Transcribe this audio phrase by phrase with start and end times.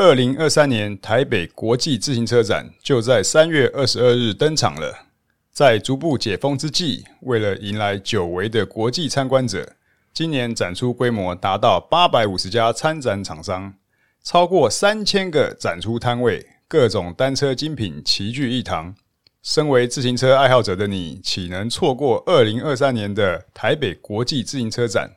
[0.00, 5.08] 二零二三年台北国际自行车展就在三月二十二日登场了。
[5.50, 9.72] 在逐步解封之际，为了迎来久违的国际参观者，
[10.14, 13.74] 今年展出规模达到八百五十家参展厂商，
[14.22, 18.94] 超过三千个展出摊位，各种单车精品齐聚一堂。
[19.42, 25.16] 身为自行车爱好者的你，岂能错过二零二三年的台北国际自行车展？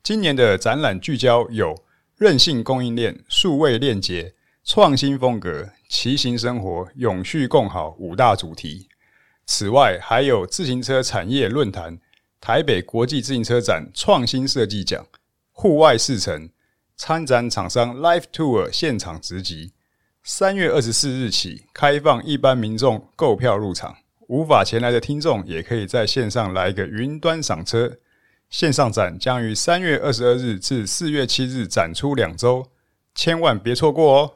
[0.00, 1.74] 今年的展览聚焦有
[2.20, 8.90] 韧性供应链、数位链接、创新风格、骑行生活、永续共好五大主题。
[9.46, 11.98] 此外，还有自行车产业论坛、
[12.38, 15.06] 台北国际自行车展创新设计奖、
[15.50, 16.50] 户外试乘、
[16.94, 19.72] 参展厂商 Live Tour 现场直击。
[20.22, 23.96] 三月二十四日起开放一般民众购票入场，
[24.28, 27.96] 无法前来的听众也可以在线上来一个云端赏车。
[28.50, 32.66] 线上展将于三月二十二日至四月七日展出两周，
[33.14, 34.34] 千万别错过哦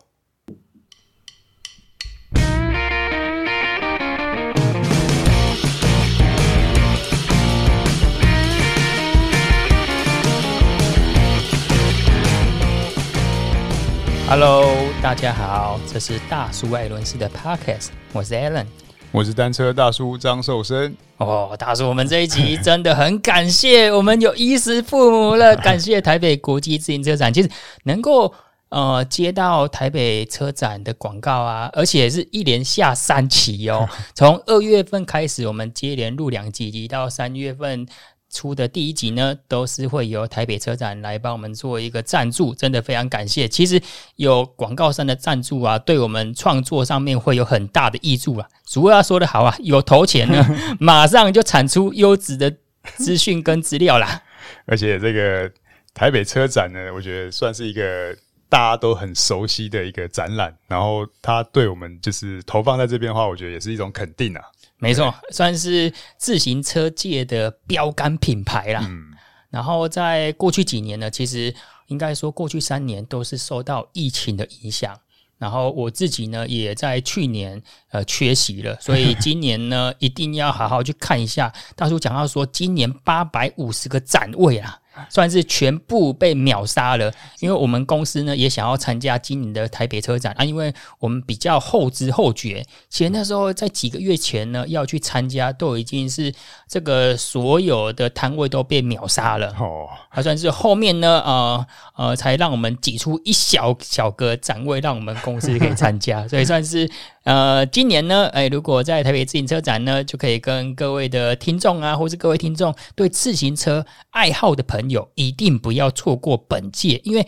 [14.29, 14.73] ！Hello，
[15.03, 18.84] 大家好，这是大叔艾伦斯的 Podcast，我是 Alan。
[19.15, 27.49] 我是单车大叔张寿生哦，大叔，我们这一集 真的很感谢，我们有衣食父母了， 感谢台北国际自行车展，其实
[27.85, 28.35] 能够
[28.71, 37.87] 呃接到台北车展的广告啊，而且是一连下三期哦， 从二月份开始，我们接连录两集，到三月份。
[38.35, 43.47] 出的第一集呢，都是会由台北车展来帮我们做一个赞助，真的非常感谢。
[43.47, 43.81] 其实
[44.17, 48.49] 有广告商的赞助啊，对我们创作上面会有很大的益助啊。
[48.67, 50.45] 主要说得好啊，有投钱呢，
[50.81, 52.53] 马上就产出优质的
[52.97, 54.21] 资讯跟资料啦。
[54.67, 55.51] 而且这个
[55.95, 58.15] 台北车展呢，我觉得算是一个
[58.49, 64.43] 大家都很熟悉的一个展览，然后它对我们就是投放在这边的话，我觉得也是一种肯定啊。
[64.85, 68.81] 没错，算是自行车界的标杆品牌啦。
[68.85, 69.13] 嗯，
[69.51, 71.55] 然后在过去几年呢，其实
[71.87, 74.95] 应该说过去三年都是受到疫情的影响。
[75.37, 77.61] 然后我自己呢，也在去年
[77.91, 81.53] 呃缺席了，所以今年呢一定要好好去看一下。
[81.75, 84.79] 大叔讲到说，今年八百五十个展位啊。
[85.09, 90.35] 算是全部被秒杀了，因为我们公司呢也想要参加今年的台北车展。
[90.39, 96.33] 啊，因为我们比较后知后觉，其实那时候在几个月前呢要去参加，都已经是
[96.69, 99.49] 这个所有的摊位都被秒杀了。
[99.59, 101.67] 哦，还算是后面呢呃
[101.97, 106.91] 呃才让我们挤出一小小个展位，让我们公司可以参加， 所以算是。
[107.25, 117.27] 呃，今年呢，哎，如果在台北自行车展呢，就可以跟各位的听众啊，或是各位听众对自行车爱好的朋朋友，一定不要错过本届，因为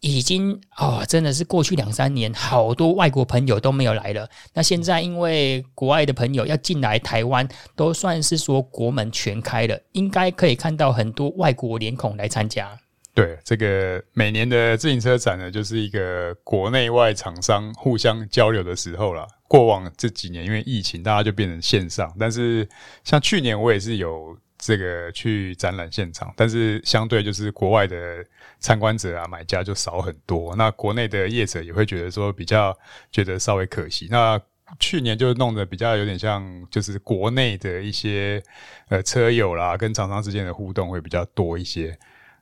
[0.00, 4.28] 已经哦，真的是过去两三年，好多外国朋友都没有来了。
[4.54, 12.78] 那现在因为国外的朋友要进来台湾，都算是说国门全开了，应该可以看到很多外国脸孔来参加。
[13.14, 19.26] 对，这个每年的自行车展呢，就是一个国内外厂商互相交流的时候了。
[19.48, 22.14] 过往这几年因为疫情，大家就变成线上。
[22.18, 22.68] 但是
[23.04, 28.24] 像去年我也是有这个去展览现场，但是相对就是国外的
[28.58, 30.54] 参观者啊、买家就少很多。
[30.56, 32.76] 那国内的业者也会觉得说比较
[33.10, 34.08] 觉得稍微可惜。
[34.10, 34.40] 那
[34.80, 38.42] 去年就弄得比较有点像，就是国内的一些
[38.88, 41.96] 呃车友啦，跟厂商之间的互动会比较多一些。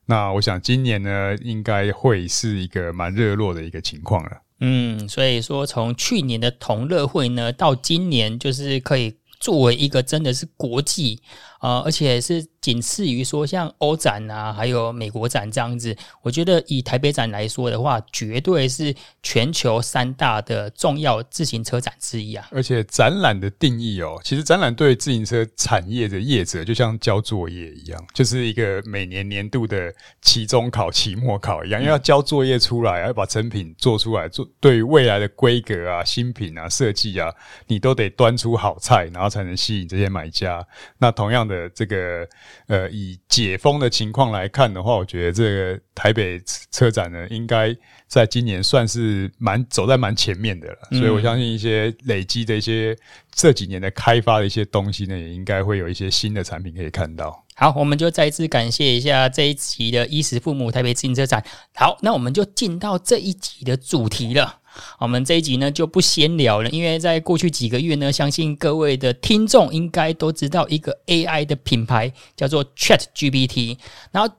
[0.07, 4.43] 那我想今年呢，应该会是一个蛮热络的一个情况了。
[4.61, 11.21] 嗯，所以说从去年的同乐会呢，到今年就是可以作为一个真的是国际、
[11.65, 12.47] 呃，而且是。
[12.65, 22.49] 仅次于说像欧展啊，还有美国展这样子，我觉得以台北展来说的话，绝对是全球三大的重要自行车展之一啊。
[22.51, 29.93] 而且展览的定义哦，其实展览对自行车产业的业者就像交作业一样，就是一个每年年度的
[30.23, 37.31] 期中考、期末考一样，要交作业出来，要把成品做出来，做对于未来的规格啊、新品啊、设计啊，
[37.67, 40.67] 你都得端出好菜，然后才能吸引这些买家。
[40.97, 42.29] 那同样的这个。
[42.67, 46.41] 呃，以解封的情况来看的话，我觉得这个台北
[46.71, 50.79] 车展呢，应该在今年算是蛮走在蛮前面的了。
[50.93, 52.97] 所以我相信一些累积的一些
[53.33, 57.45] 这几年的开发的一些东西呢，也应该会有一些新的产品可以看到。
[57.55, 61.45] 好，我们就再一次感谢一下这一集的衣食父母台北自行车展。
[61.75, 64.61] 好，那我们就进到这一集的主题了。
[64.99, 73.79] 我们这一集呢就不闲聊了，因为在过去几个月呢，相信各位的听众应该都知道一个 AI 的品牌叫做 ChatGPT。
[74.11, 74.35] 然后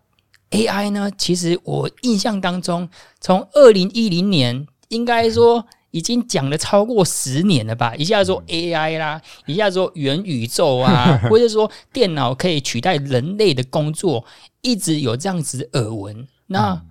[0.52, 2.88] AI 呢，其实我印象当中，
[3.20, 7.96] 从二零一零年应该说已经讲了超过十年了吧？
[7.96, 14.26] 一下子说 AI 啦，一下子说元宇宙啊， 或者说电脑可以取代人类的工作，
[14.62, 16.28] 一直有这样子耳闻。
[16.48, 16.82] 那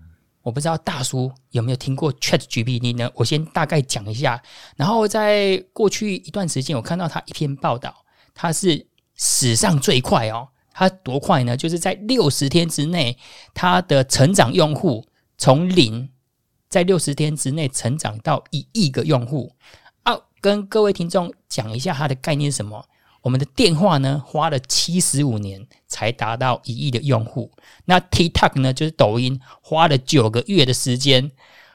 [0.44, 3.10] 我不知道大叔有没有听过 ChatGPT 呢？
[3.14, 4.40] 我先大概讲一下。
[4.76, 8.04] 然后在过去一段时间，我看到他一篇报道，
[8.34, 8.86] 他是
[9.16, 10.48] 史上最快哦。
[10.70, 11.56] 他多快呢？
[11.56, 13.16] 就是在六十天之内，
[13.54, 15.06] 他的成长用户
[15.38, 16.10] 从零，
[16.68, 19.54] 在六十天之内成长到一亿个用户。
[20.02, 22.86] 啊，跟各位听众讲一下它的概念是什么？
[23.24, 27.50] 我们的电话呢，花了七十五年才达到一亿的用户。
[27.86, 31.30] 那 TikTok 呢，就是抖音，花了九个月的时间。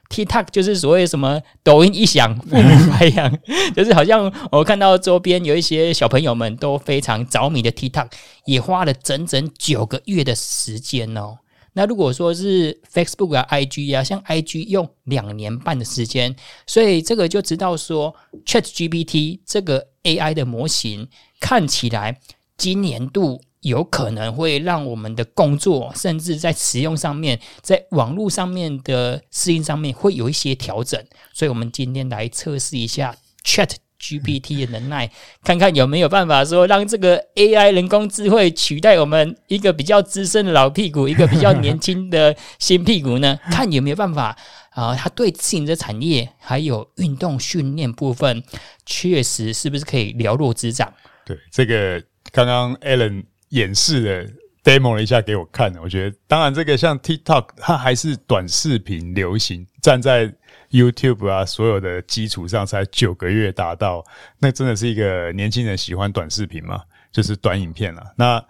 [0.10, 3.40] TikTok 就是所谓什么抖音一响，父母白养，
[3.76, 8.12] 就是好像我看到周边有一些小朋友们都非常着迷的 TikTok，
[8.46, 11.40] 也花了整整九个月的时间哦。
[11.74, 16.36] 那如果说是 Facebook 啊、IG 啊，像 IG 用两年半的时间，
[16.66, 18.16] 所以这个就知道说
[18.46, 21.08] ChatGPT 这个 AI 的模型
[21.40, 22.20] 看起来
[22.58, 23.42] 今年度。
[23.62, 30.98] 有可能会让我们的工作，甚至在使用上面，在网络上面的适应上面，会有一些调整。
[31.34, 33.14] 所以，我们今天来测试一下
[33.44, 35.12] ChatGPT 的能耐，
[35.44, 43.38] 看看有没有办法说让这个 AI 人工智慧取代我们一个比较资深的老屁股，一个比较年轻的新屁股呢？
[43.52, 44.38] 看有没有办法
[44.70, 44.96] 啊？
[44.96, 48.42] 它对自行车产业还有运动训练部分，
[48.86, 50.94] 确实是不是可以了若指掌？
[51.36, 53.24] 对，这个刚刚 Alan。
[53.50, 54.32] 演示了
[54.64, 60.32] demo 了一下给我看，我觉得当然这个像 TikTok，它还是短视频流行，站在
[60.70, 64.06] YouTube 啊所有的基础上才九个月达到，
[64.38, 66.80] 那真的是一个年轻人喜欢短视频嘛，
[67.12, 68.14] 就是短影片了。
[68.16, 68.46] 那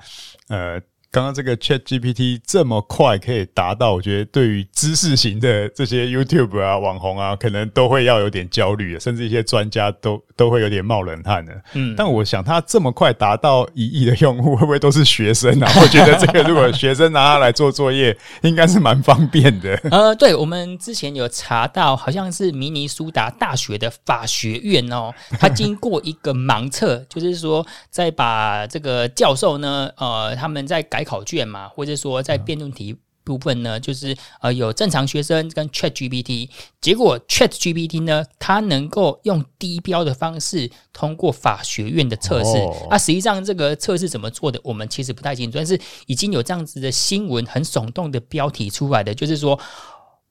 [0.49, 0.81] 呃。
[1.11, 11.59] 刚刚这个 Chat GPT 这么快可以达到，我觉得对于知识型的这些 YouTube 啊、网红啊，可能都会要有点焦虑的，甚至一些专家都都会有点冒冷汗的。
[11.73, 15.71] 嗯，但我想他这么快达到一亿的用户，会不会都是学生啊？
[15.81, 19.75] 我觉得这个如果学生拿它来做作业，应该是蛮方便的。
[19.89, 30.98] 呃，对，我们之前有查到，好像是明尼苏达大学的法学院哦， 他经过一个盲测，就是说在把这个教授呢，呃，他们在改。
[30.99, 32.93] 改考卷嘛，或者说在辩论题
[33.23, 36.49] 部分呢，就是呃有正常学生跟 Chat GPT，
[36.81, 42.57] 结果 Chat GPT 呢，它能够用低标的方式通过法学院的测试。
[42.57, 49.57] 哦、啊，实际上这个测试怎么做的，我们其实不太清楚，但是已经有这样子的新闻很耸动的标题出来的，就是说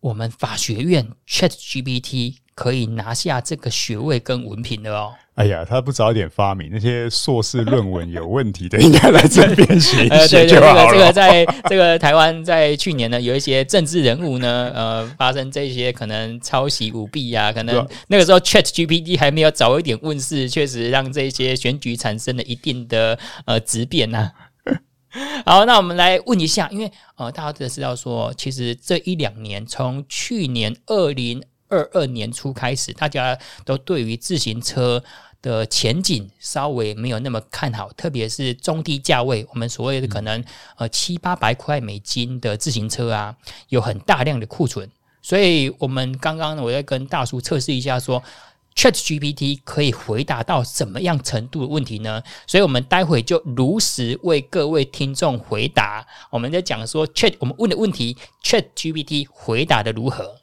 [0.00, 5.14] 我们法学院 Chat GPT 可以拿下这个学位跟文凭的哦。
[5.36, 10.82] 哎呀，他不早点发明那些硕士论文有问题的，应该来这边写一写就好了。
[10.82, 25.46] 呃、对对对，这个这个在这个台湾在去年呢，有一些政治人物呢，呃，发生这些可能抄袭舞弊啊，可能那个时候 Chat GPT 还没有早一点问世，确实让这些选举产生了一定的呃质变呐、啊。
[25.46, 35.02] 好，那我们来问一下，因为呃，大家都知道说，其实这一两年，从去年二零二二年初开始，大家都对于自行车。
[35.40, 40.42] 的前景稍微没有那么看好，特别是中低价位，我们所谓的可能
[40.76, 43.36] 呃七八百块美金的自行车啊，
[43.68, 44.90] 有很大量的库存，
[45.22, 48.20] 所以我们刚刚呢，我在跟大叔测试一下说，
[48.74, 52.20] 说 ChatGPT 可以回答到什么样程度的问题呢？
[52.48, 56.04] 所以我们待会就如实为各位听众回答。
[56.30, 60.37] 我们在讲说 Chat 我们问的问题，ChatGPT 回答的如何？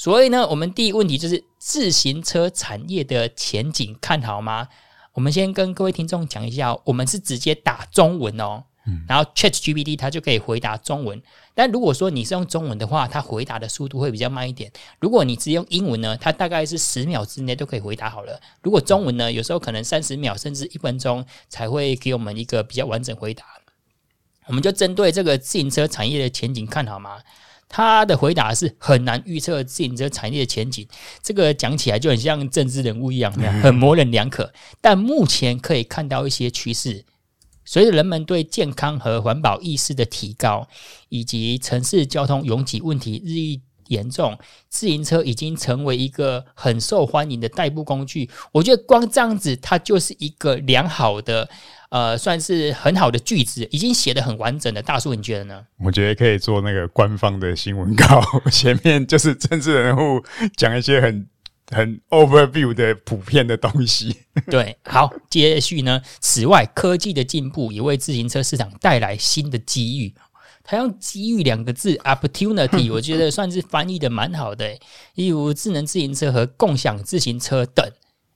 [0.00, 4.66] 所以呢，我们第一个问题就是自行车产业的前景看好吗？
[5.12, 11.22] 我们先跟各位听众讲一下，我们是直接打中文哦，嗯、然后 ChatGPT 它就可以回答中文。
[11.54, 14.72] 但如果说你是用中文的话，它回答的速度会比较慢一点。
[15.00, 18.40] 如果你只用英文呢，它大概是十秒之内都可以回答好了。
[18.62, 23.44] 如果中文呢，有时候可能三十秒甚至一分钟才会给我们一个比较完整回答。
[24.46, 27.18] 我们就针对这个自行车产业的前景看好吗？
[27.72, 30.86] 他的回答是很难预测自行车产业的前景，
[31.22, 34.52] 这个讲起来就很像政治人物一样，很模棱两可。
[34.80, 37.04] 但目前可以看到一些趋势，
[37.64, 40.66] 随着人们对健康和环保意识的提高，
[41.10, 44.36] 以及城市交通拥挤问题日益严重，
[44.68, 48.28] 自行车已经成为一个很受欢迎的代步工具。
[48.50, 51.48] 我觉得光这样子，它就是一个良好的。
[51.90, 54.80] 呃，算是很好的句子，已经写的很完整的。
[54.80, 55.66] 大叔，你觉得呢？
[55.78, 60.24] 我觉得可以做那个官方的新闻稿，前面就是政治人物
[60.56, 61.26] 讲一些很
[61.70, 64.16] 很 overview 的普遍的东西。
[64.50, 66.00] 对，好，接续呢。
[66.20, 70.14] 此外，科技的进步也为自行车市场带来新的机遇。
[70.62, 74.78] 他用机遇两个字 opportunity， 我觉得算是翻译的蛮好的。
[75.16, 77.84] 例如智能自行车和共享自行车等，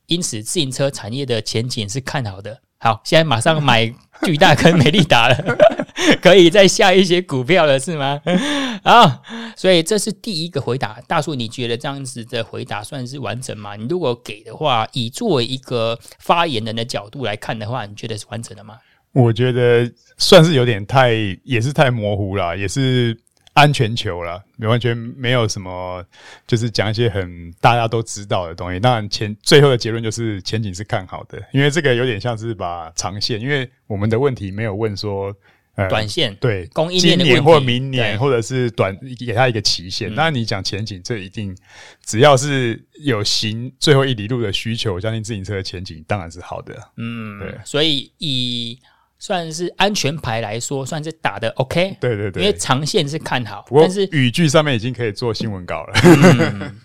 [0.06, 2.60] 因此自行车产业的前景是看好的。
[2.84, 3.90] 好，现在马上买
[4.24, 5.56] 巨大跟美利达了，
[6.20, 8.20] 可以再下一些股票了，是吗？
[8.84, 9.22] 好，
[9.56, 11.00] 所以这是第一个回答。
[11.08, 13.74] 大叔，你觉得这样子的回答算是完整吗？
[13.74, 18.76] 你如果给的话，以作为一个发言人的角度来看的话，你觉得是完整的吗？
[19.12, 23.18] 我觉得算是有点太，也是太模糊了，也是。
[23.54, 26.04] 安全球了，完全没有什么，
[26.44, 28.80] 就是讲一些很大家都知道的东西。
[28.80, 35.32] 当然前最后的结论就是前景是看好的，因为这个有点像是把长线，因为我们的问题没有问说
[35.76, 40.12] 呃短线对供应链今年或明年或者是短给他一个期限。
[40.12, 41.56] 那你讲前景，这一定
[42.04, 46.74] 只要是有行最后一里路的需求，我相信自行车的前景当然是好的。
[46.96, 48.80] 嗯，对，所以以。
[49.24, 51.96] 算是安全牌来说，算是打的 OK。
[51.98, 55.94] 对对对，因为长线是看好，但是语句上面已经可以做新闻稿了。
[55.94, 56.76] 嗯、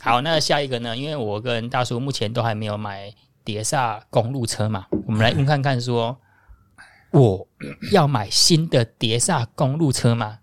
[0.00, 0.96] 好，那下一个呢？
[0.96, 3.12] 因为我跟大叔目前都还没有买
[3.42, 6.16] 碟刹公路车嘛，我们来问看看，说
[7.10, 7.48] 我
[7.90, 10.38] 要买新的碟刹公路车吗？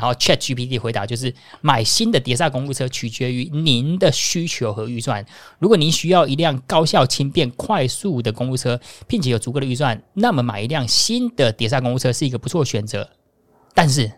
[0.00, 5.22] 然后 ChatGPT 回答就是买新的碟刹公路车取决于您的需求和预算。
[5.58, 13.10] 如果您需要一辆高效、轻便、快速的公路车，并且有足够的预算，那么买一辆新的碟刹公路车是一个不错的选择。
[13.74, 14.10] 但是，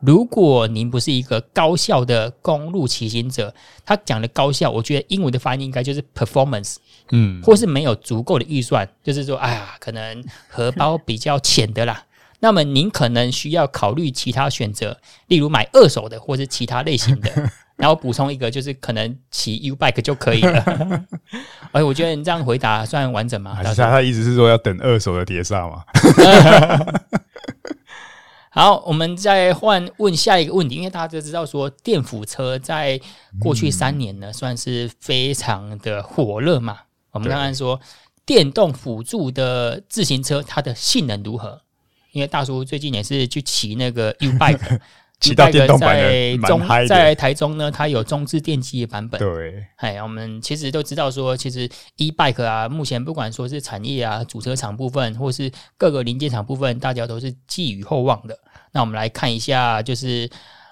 [0.00, 3.54] 如果您不是一个高效的公路骑行者，
[3.86, 6.76] 他讲的高效，我觉得英文的发音应该就是 performance，
[7.10, 12.04] 嗯，或是没有足够的预算，就是说，哎呀，可能荷包比较浅的啦。
[12.42, 17.30] 那么您可能需要考虑其他选择，例如买二手的或是其他类型的。
[17.76, 21.04] 然后补充一个，就是可能骑 U bike 就可以了。
[21.72, 23.58] 哎，我觉得你这样回答算完整吗？
[23.62, 25.84] 他他意思是说要等二手的碟刹吗？
[28.50, 33.00] 好，我们再换问下一个问题，因为大家都知道说电辅车在
[33.40, 36.78] 过去三年呢算是非常的火热嘛。
[37.12, 37.80] 我们刚刚说
[38.26, 41.62] 电动辅助的自行车它的性能如何？
[42.12, 44.80] 因为大叔最近也是去骑那个 U bike，
[45.20, 49.18] 骑到电动版在中在台中呢，它有中置电机的版本。
[49.18, 58.38] 对，哎，我们其实都知道说，其实 E bike 啊，目前不管说是产业啊、主车厂部分，或是各个零件厂部分，大家都是寄予厚望的。
[58.72, 60.28] 那我们来看一下，就是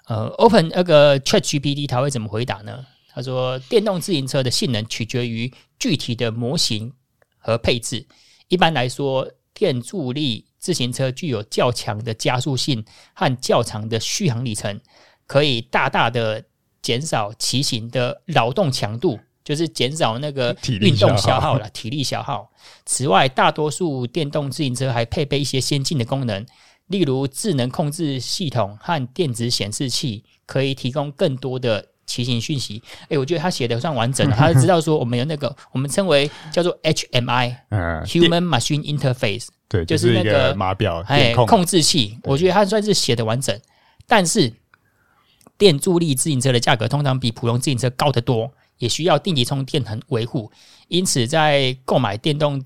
[0.07, 2.85] 呃，Open 那个 ChatGPT 它会怎么回答呢？
[3.13, 6.93] 他说，电动自行车的性能取决于具体的模型
[7.39, 8.07] 和配置。
[8.49, 14.79] 一般来说，电助力自行车具有较强的加速性和较长的续航里程，
[15.27, 16.45] 可以大大的
[16.83, 22.51] 减少骑行的劳动强度，就是减少那个运动消耗了体力消耗。
[22.85, 26.47] 此外，大多数电动自行车还配备一些先进的功能，
[26.89, 32.83] 例如智能控制系统和电子显示器，可以提供更多的骑行讯息。
[33.09, 39.47] 诶，我觉得他写的算完整了， 他知道说我们有那个我们称为叫做 HMI，Human Machine Interface。
[39.71, 43.57] 对，就是那个码表，哎，控制器，我觉得它算是写的完整。
[44.05, 44.53] 但是，
[45.57, 50.51] 电助力自行车的价格通常比普通自行车高得多，也需要定期充电和维护。
[50.89, 52.61] 因此，在购买电动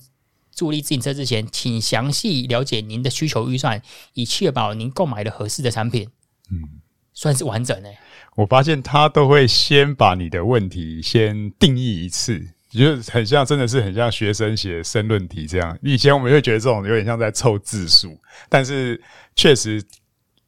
[0.50, 3.82] 助力自行车之前，请详细了解您的需求预算，
[4.14, 6.08] 以确保您购买了合适的产品。
[6.50, 6.80] 嗯，
[7.12, 7.99] 算是完整诶。
[8.37, 12.42] 我发现他都会先把你的问题先定义一次。
[12.78, 15.78] 就很像，真的是很像学生写申论题这样。
[15.83, 19.00] 以前我们会觉得这种有点像在凑字数，但是
[19.37, 19.83] 确实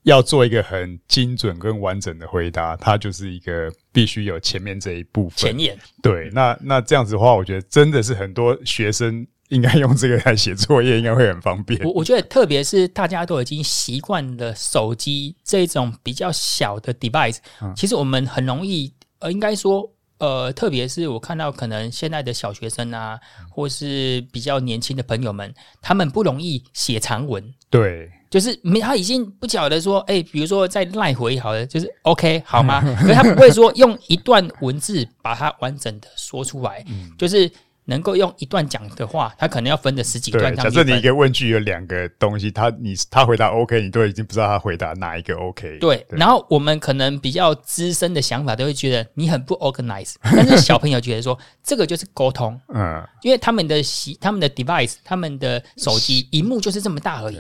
[0.03, 5.37] 要做一个很精准跟完整的回答，它就是一个必须有前面这一部分。
[5.37, 5.79] 前言。
[6.03, 11.81] 对，那那这样子的话，我觉得真的是很多学生应该用这个来写作业，应该会很方便。
[11.85, 19.93] 我我觉得，特别是大家都已经习惯了手机这种比较小的 device，嗯，其实我们很容易，呃，应该说。
[20.19, 23.19] 呃，特别是我看到可能现在的小学生啊，
[23.51, 27.45] 或是比较年轻的朋友们，他们不容易写长文。
[27.69, 32.81] 对，就是没他已经不晓得说，哎、欸，比如说在赖回好了，就是 OK 好吗？
[33.01, 37.51] 可是他不会说用一段文字把它完整的说出来，嗯、就是。
[37.87, 40.55] 能够用一段讲的话，他可能要分的十几段。
[40.55, 45.79] 假设你一个问句有两个东西，他你他回答 OK，你都已经不知道他回答哪一个 OK。
[45.79, 57.39] 对，对，然后我们可能比较资深的想法都会觉得你很不 organize，但是小朋友觉得说这个就是沟通，嗯，因为他们的习他们的 device，他们的手机荧幕就是这么大而已，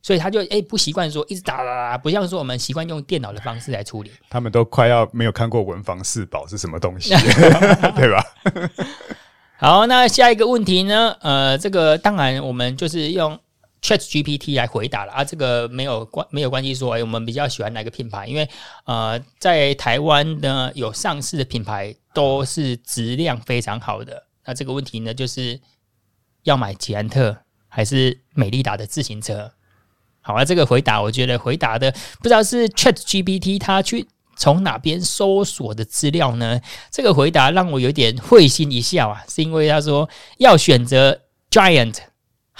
[0.00, 4.12] 所以他就哎、欸、不习惯说一直打打打，不像说我们习惯用电脑的方式来处理。
[4.30, 7.10] 他们都快要没有看过文房四宝是什么东西，
[7.96, 8.24] 对吧？
[9.60, 11.16] 好，那下一个问题呢？
[11.20, 13.36] 呃，这个当然我们就是用
[13.82, 18.28] ChatGPT 来回答了啊，这个没有关没有关系，说哎，我们比较喜欢哪个品牌？
[18.28, 18.48] 因为
[18.84, 24.22] 呃，在台湾呢有上市的品牌都是质量非常好的。
[24.44, 25.60] 那这个问题呢，就是
[26.44, 27.36] 要买捷安特
[27.66, 29.50] 还是美利达的自行车？
[30.20, 34.06] 好啊，这个回答我觉得回答的不知道是 ChatGPT 它去
[34.38, 36.58] 从哪边搜索的资料呢？
[36.90, 41.96] 这个回答让我有点会心一笑啊，是因为他说要选择 Giant。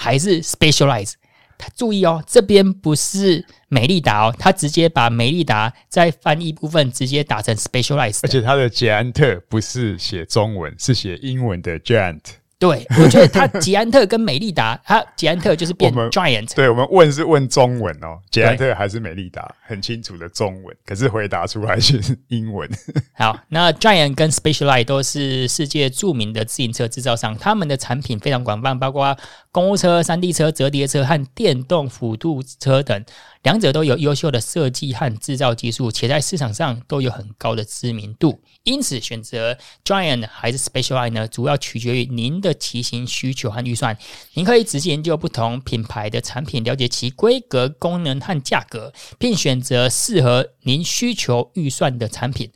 [0.01, 1.15] 还是 Specialize
[1.57, 12.21] 他注意哦，这边不是美利达哦，他直接把美利达在翻译部分直接打成 Specialize，而且他的捷安特不是写中文，是写英文的 Giant。
[12.59, 16.53] 对，我觉得他捷安特跟美利达，他捷安特就是变 Giant。
[16.53, 22.69] 对，我们问是问中文哦，捷安特还是美利达，很清楚的中文，可是回答出来是英文。
[23.15, 29.17] 好，那 Giant 跟 Specialized 都是世界著名的自行车制造商，他们的产品非常广泛，包括
[29.51, 33.03] 公务车、山地车、折叠车和电动辅助车等。
[33.41, 38.39] 两者都有优秀的设计和制造技术，且在市场上都有很高的知名度。
[38.63, 41.27] 因此，选择 Giant 还是 Specialized 呢？
[41.27, 43.97] 主要取决于您的骑行需求和预算。
[44.33, 52.51] 您可以仔细研究不同品牌的产品，了解其规格、功能和价格，并选择适合您需求预算的产品。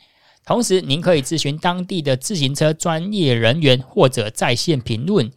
[0.45, 5.31] 同时，您可以咨询当地的自行车专业人员或者在线评论，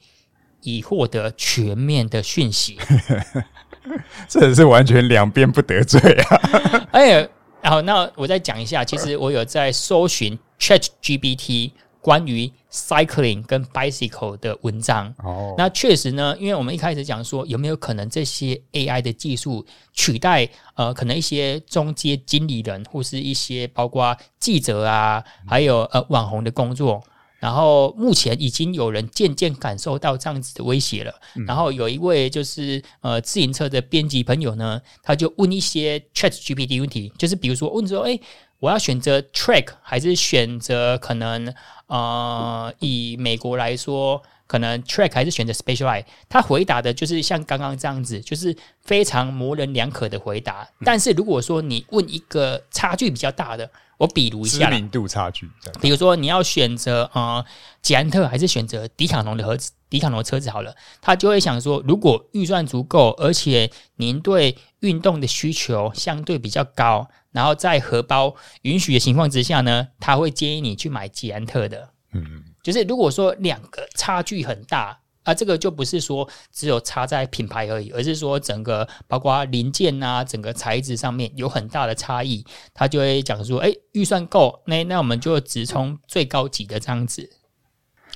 [0.71, 2.79] 以获得全面的讯息。
[4.29, 6.89] 这是完全两边不得罪啊！
[6.91, 7.29] 哎，
[7.63, 11.71] 好，那我再讲一下，其实我有在搜寻 ChatGPT
[12.01, 15.15] 关于 cycling 跟 bicycle 的文章。
[15.19, 27.01] 哦，那确实呢，因为我们一开始讲说，有没有可能这些 AI 的技术取代呃，可能一些中阶经理人或是一些包括记者啊，还有呃网红的工作。
[27.47, 31.15] 然后目前已经有人渐渐感受到这样子的威胁了。
[31.37, 38.19] 嗯、然后有一位就是呃自行车的编辑朋友呢，他就问一些 ChatGPT 问题，就是比如说问说，哎，
[38.59, 41.55] 我要选择 track 还是选择可能
[41.87, 46.05] 呃以美国来说，可能 Track 还是选择 Specialized？
[46.29, 50.63] 他回答的就是像刚刚这样子，就是非常模棱两可的回答。
[50.81, 55.49] 嗯、但是如果说你问一个差距比较大的，我比如一下，知名度差距。
[55.81, 57.45] 比如说，你要选择呃，
[57.81, 59.73] 捷安特还是选择迪卡侬的盒子？
[59.89, 71.91] 迪卡侬的车子好了，他就会想说，如果预算足够，而且您对运动的需求相对比较高，然后在荷包允许的情况之下呢，他会建议你去买捷安特的。
[72.13, 74.99] 嗯，就是如果说两个差距很大。
[75.27, 87.29] 啊，这个就不是说只有差在品牌而已，而是说整个包括零件啊，整个材质上面有很大的差异，他就会讲说，哎，预算够，那那我们就直冲最高级的这样子。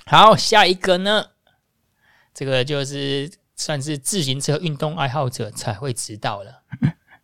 [0.06, 1.30] 好，下一个呢，
[2.32, 6.62] 这个就是算是自行车运动爱好者才会知道了，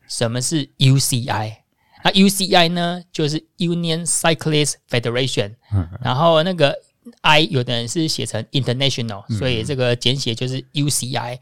[0.08, 1.58] 什么是 UCI？
[2.02, 5.54] 那 UCI 呢，就是 Union Cyclist Federation，
[6.02, 6.76] 然后那个。
[7.20, 11.38] I 有的人是写成 international，所以这个简写就是 UCI。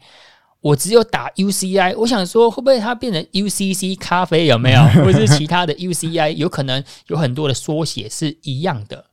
[0.61, 6.31] 我只有打 UCI，我想说会不会它变成 UCC 咖啡有没有， 或者是其他的 UCI？
[6.31, 9.05] 有可能有很多的缩写是一样的。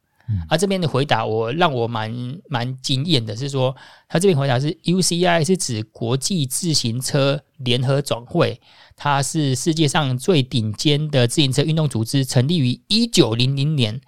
[0.48, 3.76] 而这边的回答我让我蛮蛮惊艳的，是说
[4.08, 8.58] 他这边回答是 UCI 是指国际自行车联合总会，
[8.96, 14.00] 它是世界上最顶尖的自行车运动组织，成立于一九零零年，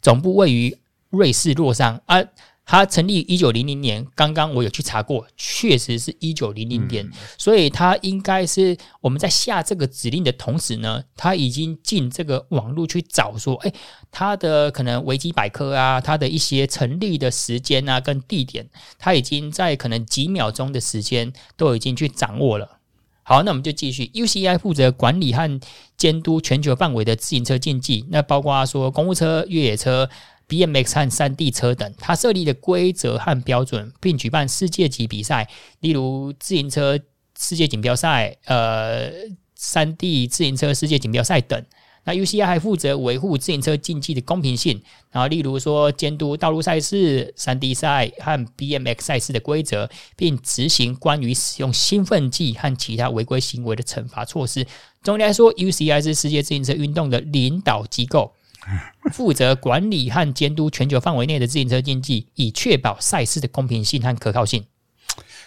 [0.00, 0.78] 总部位于。
[1.10, 2.22] 瑞士洛桑啊，
[2.66, 13.72] 它成立一九零零年，刚刚我有去查过，确实是一九零零年，嗯、所以它应该是我们在下这个指令的同时呢，它已经进这个网络去找说，哎，
[14.10, 18.68] 它的可能维基百科啊，它的一些成立的时间啊跟地点，
[18.98, 22.80] 它已经在可能几秒钟的时间都已经去掌握了。
[23.22, 25.60] 好，那我们就继续，UCI 负责管理和
[25.96, 30.10] 监督全球范围的自行车竞技，那包括说公务车、越野车。
[30.48, 35.48] BMX 和山地车等，它设立的规则和标准，并举办世界级比赛，
[35.80, 36.98] 例如自行车
[37.38, 39.10] 世界锦标赛、呃，
[39.54, 41.62] 山地自行车世界锦标赛等。
[42.04, 44.80] 那 UCI 还负责维护自行车竞技的公平性，
[45.10, 54.66] 然后例如说监督道路赛事、山地赛和 BMX 赛事的规则，并执行关于使用兴奋剂和其他违规行为的惩罚措施。
[55.02, 58.32] 总的来说，UCI 是世界自行车运动的领导机构。
[59.12, 64.64] 负责管理和监督全球范围内的自行车竞技，以确保赛事的公平性和可靠性。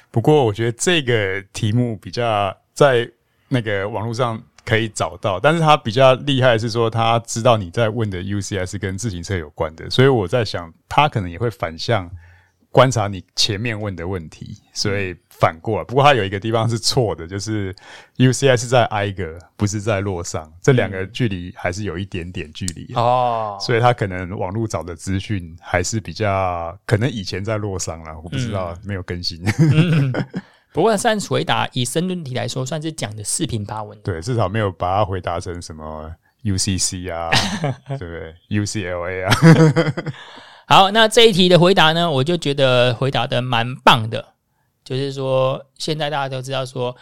[0.09, 3.09] 不过，我觉得这个题目比较在
[3.47, 12.09] 那个网络上可以找到，但是他比较厉害的是说，他知道你在问的 UCS 跟自行车有关的，所以我在想，他可能也会反向
[12.71, 15.83] 观察你前面问的问题，所以反过来。
[15.83, 17.75] 不过它有一个地方是错的，就是
[18.15, 23.57] UCI 是在挨个，不是在洛桑，这两个距离还是有一点点距离哦。
[23.59, 29.43] 所以他可能网络找的资讯还是比较可能以前在洛桑了，我不知道、嗯、没有更新。
[29.59, 30.13] 嗯、
[30.71, 33.99] 不过算是回答以申论题来说，算是讲的四平八稳。
[34.01, 36.09] 对，至少没有把它回答成什么
[36.45, 37.29] UCC 啊，
[37.99, 39.35] 对不对？UCLA 啊。
[40.71, 44.25] 好，那这一题的回答呢，我就觉得回答的蛮棒的。
[44.85, 46.95] 就是说，现在大家都知道说，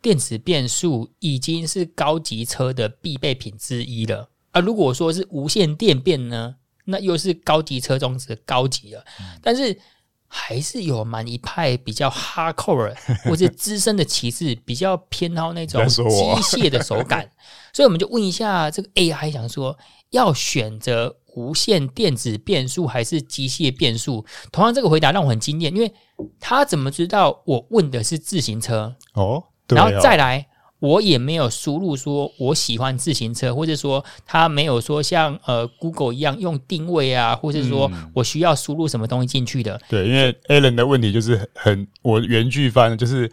[0.00, 4.28] 电子变速已经是高级车的必备品之一了。
[4.50, 6.56] 啊，如果说是无线电变呢，
[6.86, 9.04] 那又是高级车中的高级了。
[9.40, 9.78] 但是
[10.26, 12.92] 还是有蛮一派比较 hardcore
[13.30, 16.02] 或是资深的骑士比较偏好那种机
[16.42, 17.30] 械的手感，
[17.72, 19.78] 所以我们就问一下这个 AI，想说
[20.10, 21.18] 要选择。
[21.34, 24.24] 无线电子变速还是机械变速？
[24.50, 25.92] 同样，这个回答让我很惊艳，因为
[26.38, 28.94] 他怎么知道我问的是自行车？
[29.14, 30.46] 哦，然后再来，
[30.78, 39.80] 我也没有输入说我喜欢自行车，或者说他没有说像呃 Google 一样用定位啊，或者说我需要输入什么东西进去的。
[39.88, 43.30] 对，因为 Alan 的问题就是很，我原句翻就是。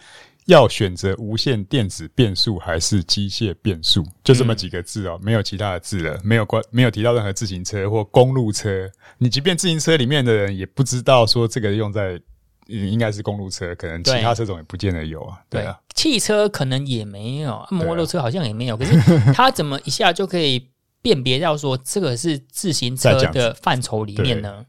[0.50, 4.04] 要选择无线电子变速还是机械变速？
[4.24, 8.90] 就这么几个字哦、喔，没有其他的字了，没有关，没有提到任何自行车或公路车。
[9.20, 12.20] 你即便自行车里面的人也不知道说这个用在，
[12.66, 15.38] 应该是公路车，可能其他车种也不见得有啊。
[15.50, 18.76] 对，对啊，汽车可能也没有，摩托车好像也没有。
[18.76, 18.94] 可是
[19.34, 20.68] 它怎么一下就可以
[21.04, 24.66] 辨别到说这个是自行车的范畴里面呢？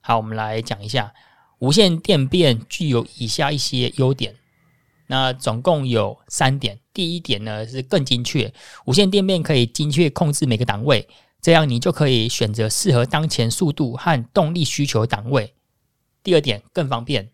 [0.00, 1.12] 好，我们来讲一下
[1.58, 4.36] 无线电变具有以下一些优点。
[5.06, 6.78] 那总共有三点。
[6.92, 8.52] 第一点呢是更精确，
[8.86, 11.06] 无线电变可以精确控制每个档位，
[11.40, 15.52] 这样你就可以选择适合当前速度和动力需求档位。
[16.22, 17.30] 第二点更方便，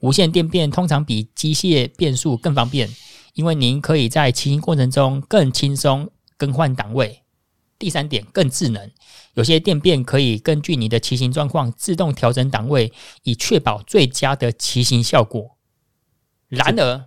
[0.00, 2.88] 无线电变通常比机械变速更方便，
[3.34, 7.22] 因为您可以在骑行过程中更轻松更换档位。
[7.78, 8.90] 第三点更智能，
[9.34, 15.57] 有些电变可以根据你的骑行状况自动调整档位，以确保最佳的骑行效果。
[16.48, 17.04] 然而，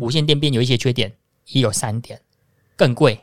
[0.00, 1.14] 无线电变有一些缺点，
[1.48, 2.22] 也有三点：
[2.74, 3.20] 更贵，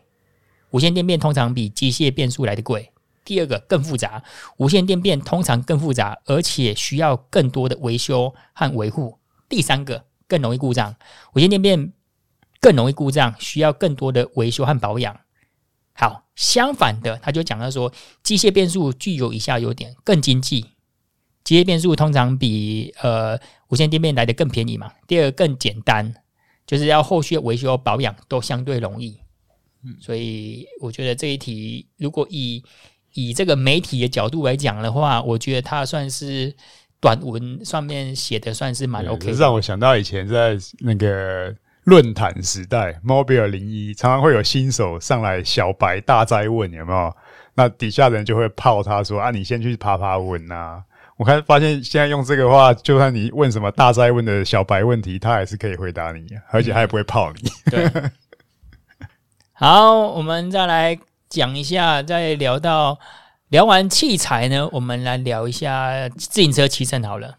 [0.69, 2.91] 无线电变通常比机械变速来的贵；
[3.23, 4.23] 第二个，更复杂，
[4.57, 9.17] 无线电变通常更复杂，而且需要更多的维修和维护；
[9.49, 10.95] 第三个，更容易故障，
[11.33, 11.93] 无线电变
[12.59, 15.19] 更容易故障，需要更多的维修和保养。
[15.93, 20.74] 好，相反的，他就讲到说，机械变速具有以下优点：更经济。
[21.45, 24.91] 机械变速通常比呃无线电变来的更便宜嘛。
[25.07, 26.13] 第二更简单，
[26.67, 29.17] 就是要后续维修保养都相对容易。
[29.83, 32.63] 嗯，所以我觉得这一题如果以
[33.13, 36.53] 以这个媒体的角度来讲的话，我觉得它算是
[36.99, 39.33] 短文上面写的算是蛮 OK 的。
[39.33, 47.15] 让我想到以前在那个论坛时代，Mobile 零一常常会有新手上来小白大灾问有没有？
[47.53, 50.83] 那底下的人就会泡他说啊，你先去爬爬文啊。
[51.17, 57.49] 我看发现现在用这个话，就算你问什么大灾问的小白问题，他还是可以回答你，而且他也不会泡你。
[57.71, 57.89] 对，
[59.53, 60.99] 好，我们再来
[61.29, 62.99] 讲一下，再聊到
[63.47, 67.37] 聊完器材呢，我们来聊一下自行车骑乘好了。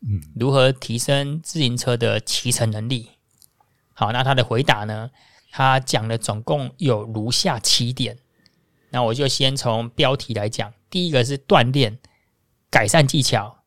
[0.00, 3.10] 嗯，如何提升自行车的骑乘能力？
[3.94, 5.10] 好，那他的回答呢？
[5.52, 8.16] 他讲了总共有如下七点。
[8.90, 11.98] 那我就先从标题来讲，第一个是锻炼。
[12.72, 13.58] 改善技巧、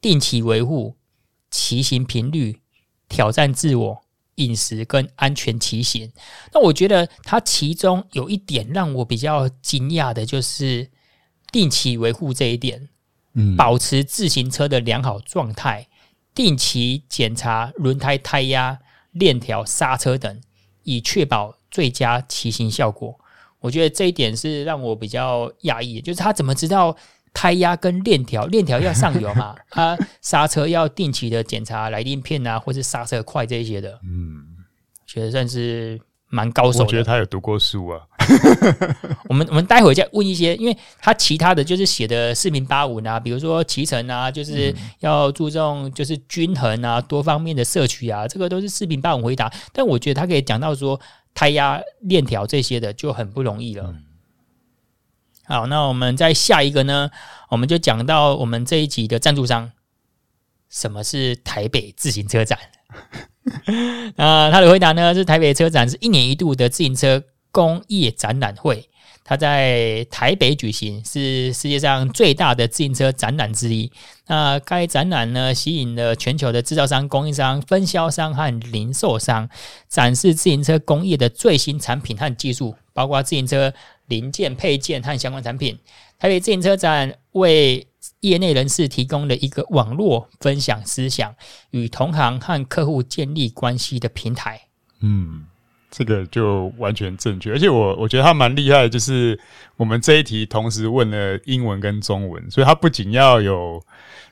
[0.00, 0.94] 定期维护、
[1.50, 2.60] 骑行频率、
[3.08, 4.04] 挑战自我、
[4.36, 6.12] 饮食跟安全骑行。
[6.52, 10.88] 那我觉得它其中有一点让我比较惊讶的，就是
[11.50, 12.88] 定期维护这一点。
[13.32, 15.88] 嗯，保持自行车的良好状态，
[16.32, 18.78] 定期检查轮胎、胎压、
[19.10, 20.40] 链条、刹车等，
[20.84, 23.18] 以确保最佳骑行效果。
[23.58, 26.96] 我觉得这一点是让我比较讶异，就是他怎么知道？
[27.34, 29.54] 胎压跟链条，链条要上油嘛？
[29.70, 33.98] 啊，刹车要定期的检查来电片啊，或是刹车块这一些的。
[34.04, 34.64] 嗯，
[35.04, 36.84] 觉得算是蛮高手的。
[36.84, 38.00] 我觉得他有读过书啊。
[39.28, 49.52] 我们我们待会再问一些，因为他其他的就是写的四平八稳啊，比如说骑乘啊，就是要注重就是均衡啊，多方面的摄取啊，这个都是四平八稳回答。
[49.72, 50.98] 但我觉得他可以讲到说
[51.34, 53.84] 胎压、链条这些的就很不容易了。
[53.88, 54.02] 嗯
[55.46, 57.10] 好，那我们再下一个呢？
[57.50, 59.70] 我们就讲到我们这一集的赞助商，
[60.70, 62.58] 什么是台北自行车展？
[64.16, 68.88] 那他的回答呢是：台北车展是一年一度的自行车工业展览会，
[69.22, 73.92] 它在台北举行，是世界上最大的自行车展览之一。
[74.26, 79.46] 那该展览呢，吸引了全球的制造商、供应商、分销商和零售商，
[79.90, 83.72] 展示自行车工业的最新产品和技术，包括自行车
[84.06, 85.78] 零件、配件和相关产品。
[86.18, 87.86] 台北自行车展为
[88.20, 91.34] 业内人士提供了一个网络分享思想、
[91.70, 94.60] 与同行和客户建立关系的平台。
[95.00, 95.44] 嗯，
[95.90, 97.52] 这个就完全正确。
[97.52, 99.38] 而且我我觉得他蛮厉害，就是
[99.76, 103.82] 我们这一题同时问了英文跟中文，所以他不仅要有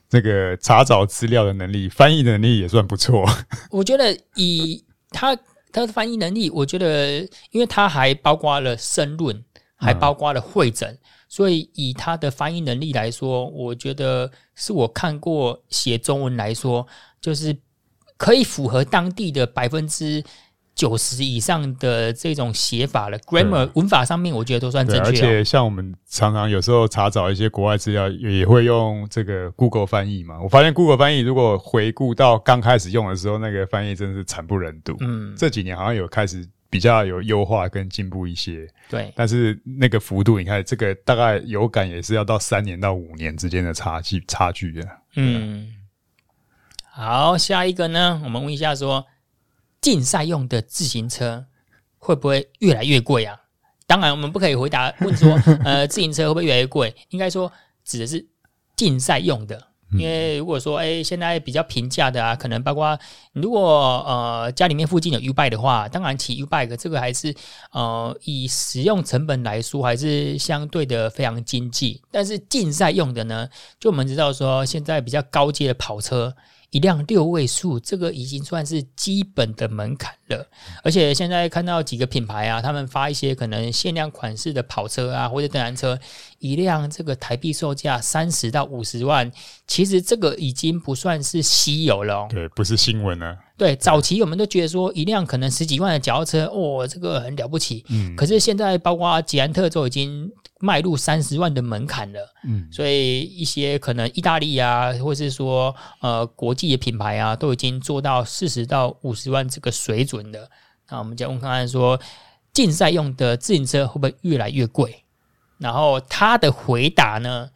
[0.08, 3.28] 这个查找资料的能力，翻译能力也算不错。
[3.70, 5.36] 我觉得以他
[5.70, 9.44] 他的翻译能力，我觉得因为他还包括了申论，
[9.82, 10.88] 还包括了会诊。
[10.90, 10.98] 嗯
[11.32, 16.86] 所以，以他的翻译能力来说，我觉得是我看过写中文来说，
[17.22, 17.56] 就是
[18.18, 20.22] 可以符合当地的百分之
[20.74, 23.18] 九十以上的这种写法了。
[23.20, 25.08] grammar 文法上面，我觉得都算正确。
[25.08, 30.38] 而且，像我们常常有时候查找一些国外资料，也会用这个 Google 翻译嘛。
[30.38, 34.94] 我发现 Google 翻译如果回顾到刚开始用的时候，那个翻译真的是惨不忍睹。
[35.00, 36.46] 嗯，这几年好像有开始。
[36.72, 44.88] 比较有优化跟进步一些，对，但是那个幅度，你看这个大概有感也是要到三年到五年之间的差距差距的。
[45.16, 45.70] 嗯，
[46.90, 49.06] 好，下一个呢，我们问一下说，
[49.82, 51.44] 竞赛用的自行车
[51.98, 53.38] 会不会越来越贵啊？
[53.86, 56.96] 当然，我们不可以回答问说， 呃，自行车会不会越来越贵？
[57.10, 57.52] 应该说
[57.84, 58.26] 指的是
[58.76, 59.71] 竞赛用的。
[59.98, 62.98] 因为如果说，哎，现在比较平价的啊，可能包括
[63.32, 63.60] 如果
[64.06, 67.34] 呃家里面附近有 U bike 的话，当然骑 U bike 这个还是
[67.72, 72.00] 呃以使用成本来说还是相对的非常经济。
[72.10, 76.34] 但是竞赛用的呢，就我们知道说现在比较高阶的跑车。
[76.72, 80.46] 一辆六位数，这个已经算是基本的门槛了。
[80.82, 85.98] 而且现在看到几个品牌啊，他们发一些可能限量款式的跑车啊，或者登山车，
[86.38, 89.30] 一辆这个台币售价三十到五十万，
[89.66, 92.26] 其实这个已经不算是稀有了。
[92.30, 93.36] 对，不是新闻啊。
[93.58, 97.84] 对，早期我们都觉得说一辆可能十几万的脚踏车，哦，这个很了不起。
[97.90, 98.16] 嗯。
[98.16, 100.32] 可是现在包括捷安特都已经。
[100.64, 110.48] 迈入三十万的门槛了，嗯，所以一些可能意大利啊，或是说呃国际的品牌啊，都已经做到四十到五十万这个水准了。
[110.88, 112.00] 那我们就问看看说，
[112.52, 115.02] 竞赛用的自行车会不会越来越贵？
[115.58, 117.50] 然后他的回答呢，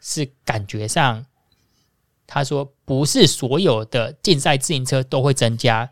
[0.00, 1.26] 是感觉上，
[2.24, 5.90] 他说不是所有的竞赛自行车都会增加，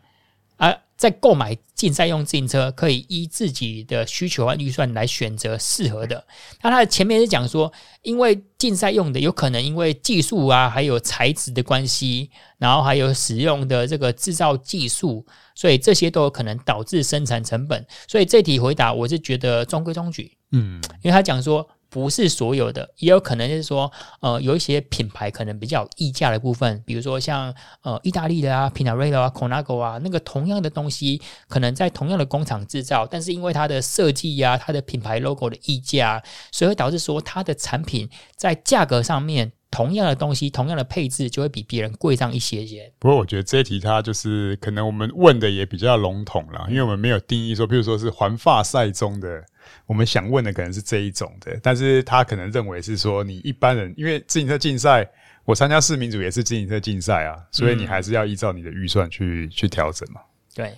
[0.69, 0.79] 而。
[0.95, 6.23] 在购买竞赛用自行车，可以依自己的需求和预算来选择适合的。
[6.61, 7.69] 那他的前面是讲说，
[8.03, 17.85] 因为竞赛用的有可能因为技术啊，还有材质的关系，然后还有使用的这个制造技术，所以这些都有可能导致生产成本。
[18.07, 21.67] 所以这题回答我是觉得中规中矩，嗯，因为他讲说。
[21.93, 27.53] 不是所有的，也有可能就是说，呃，有一些品牌可能比较溢价的部分，比如说像
[27.83, 39.51] 呃意大利的啊 p i n a r e l o 啊 Conago 啊，那个同样的东西，可能在同样的工厂制造，但是因为它的设计呀，它的品牌 logo 的溢价，所以会导致说它的产品在价格上面。
[39.73, 42.93] 同样的东西，同样的配置，就会比别人贵上一些些。
[42.99, 49.43] 不过，我觉得这一题它就是可能我们问的也比较笼统了，因为我们没有定义说，譬如说是环法赛中的，
[49.87, 55.09] 我们想问的可能是这一种的，但是他可能认为是说，你一般人因为自行车竞赛，
[55.43, 60.21] 我参加市民组也是自行车竞赛啊，所以你还是要依照你的预算去去调整嘛。
[60.53, 60.71] 对。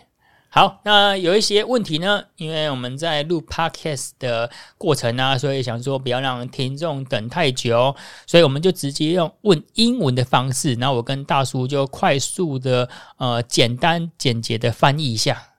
[0.55, 7.93] 好，那有一些问题呢，因为我们在录 podcast 的过程啊，所以想说不要让听众等太久，
[8.25, 12.87] 所以我们就直接用问英文的方式，然后我跟大叔就快速的
[13.17, 15.54] 呃简单简洁的翻译一下。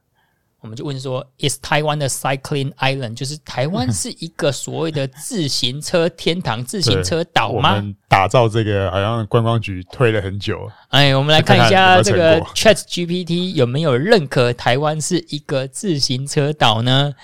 [0.66, 7.76] 我们就问说：“Is Taiwan a cycling island？” 就是台湾是一个所谓的自行车天堂、自行车岛吗？
[7.76, 10.68] 我们打造这个好像观光局推了很久。
[10.88, 17.14] 哎，我们来看一下这个 Chat GPT 有没有认可台湾是一个自行车岛呢？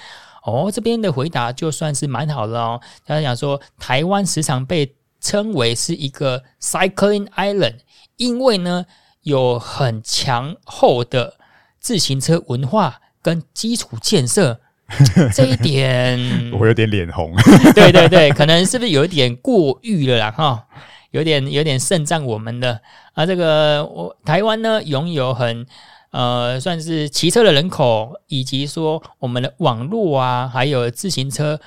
[0.45, 2.81] 哦，这边的回答就算是蛮好了哦。
[3.05, 7.79] 他讲说，台湾时常被称为是一个 cycling island，
[8.19, 8.87] 因为呢
[9.23, 11.35] 有很强厚的
[11.81, 13.01] 自行车文化。
[13.23, 14.61] 跟基础建设
[15.33, 16.19] 这一点，
[16.53, 17.33] 我有点脸红。
[17.75, 20.31] 对对对，可能是不是有一点过誉了啦？
[20.31, 20.67] 哈，
[21.13, 22.81] 有点有点胜战我们的
[23.15, 23.25] 啊。
[23.25, 25.65] 这个我台湾呢，拥有很
[26.11, 31.59] 呃，算是骑车的人口，以及说我们的网络啊，还有自行车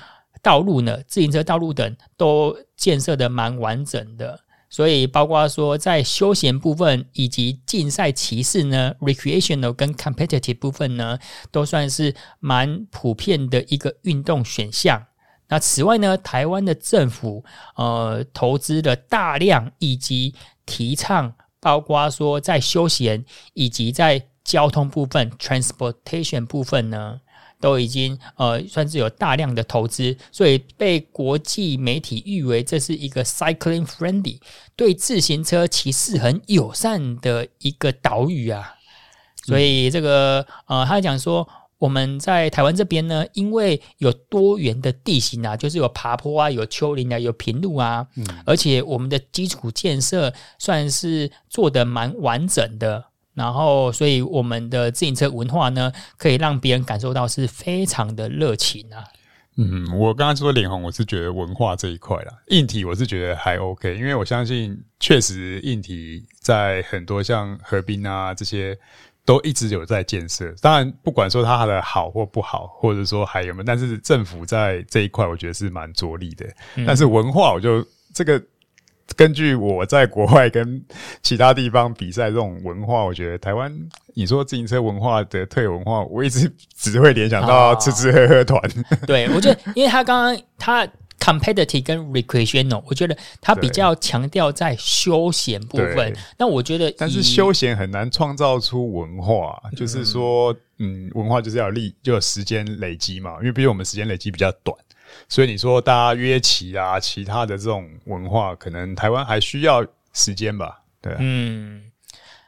[0.44, 4.42] 道路呢，自行车道路等都建设的蛮完整的。
[4.76, 11.18] 所以，包括说在休闲部分以及竞赛骑士呢，recreational 跟 competitive 部分呢，
[11.50, 15.02] 都算是蛮普遍的一个运动选项。
[15.48, 17.46] 那此外呢，台湾的政府
[17.78, 20.36] 呃投资了大量以及
[20.66, 27.22] 提倡，包括说在休闲以及在交通部分 （transportation 部分）呢，
[27.60, 34.40] 都已经呃算是有大量的投资，所以被国际媒体誉为这是一个 cycling friendly
[34.76, 38.76] 对自行车骑士很友善的一个岛屿啊。
[39.46, 41.48] 所以这个呃，他讲说。
[41.78, 53.04] 我们在台湾这边呢，因为有多元的地形啊，就是有爬坡啊，有丘陵啊，有平路啊，嗯，而且我们的基础建设算是做得蛮完整的，
[53.36, 59.04] 然后，所以我们的自行车文化呢，可以让别人感受到是非常的热情啊。
[59.58, 68.76] 嗯，我刚刚说脸红，我是觉得文化这一块啦，硬体我是觉得还 OK，因为我相信确实硬体在很多像河滨啊这些。
[69.28, 76.46] 都一直有在建设，当然不管说它的好或不好，或者说还有没有，但是政府在这一块我觉得是蛮着力的。
[76.76, 76.86] 嗯。
[76.86, 78.40] 但是文化，我就这个
[79.16, 80.84] 根据我在国外跟
[81.22, 83.72] 其他地方比赛这种文化，我觉得台湾
[84.14, 88.62] 你说自行车文化的特有文化，我一直只会联想到吃吃喝喝团。
[88.62, 88.98] 哦。
[89.08, 90.88] 对，我觉得因为他刚刚他。
[91.18, 96.16] competitive 跟 recreational，我觉得他比较强调在休闲部分。
[96.38, 103.38] 那我觉得，但是休闲很难创造出文化，就是说，嗯，文化就是要立，就有时间累积嘛。
[103.40, 104.78] 因为毕竟我们时间累积比较短，
[105.28, 110.82] 所以你说大家约齐啊，其他的这种文化，可能台湾还需要时间吧。
[111.02, 111.82] 对，嗯。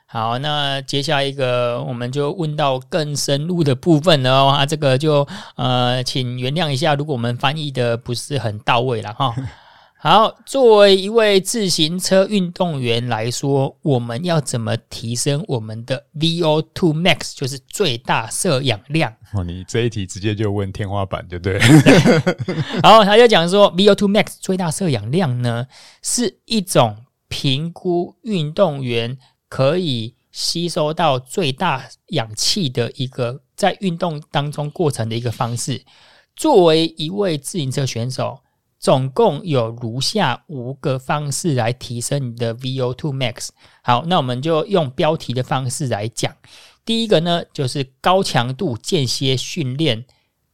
[0.10, 4.48] 好，那接下来一个，我们就问到更深入的部分了哦。
[4.48, 9.36] 啊，这个就呃，请原谅一下，如果我们翻译的不是很到位了哈。
[10.10, 19.14] 好，作为一位自行车运动员来说，我们要怎么提升我们的 VO2 max，就是最大摄氧量？
[19.34, 21.58] 哦，你这一题直接就问天花板，就对。
[22.82, 25.68] 然后他就讲说，VO2 max 最大摄氧量呢，
[26.02, 26.96] 是一种
[27.28, 29.18] 评估运动员。
[29.50, 35.84] 可以吸收到最大氧气的一个在运动当中过程的一个方式。
[36.36, 38.40] 作为一位自行车选手，
[38.88, 43.50] 总共有如下五个方式来提升你的 VO2 max。
[43.82, 46.34] 好，那我们就用标题的方式来讲。
[46.86, 50.06] 第一个呢，就是高强度间歇训练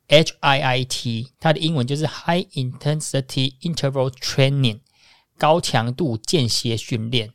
[0.08, 4.80] （HIIT），它的英文就是 High Intensity Interval Training，
[5.38, 7.32] 高强度间歇训练。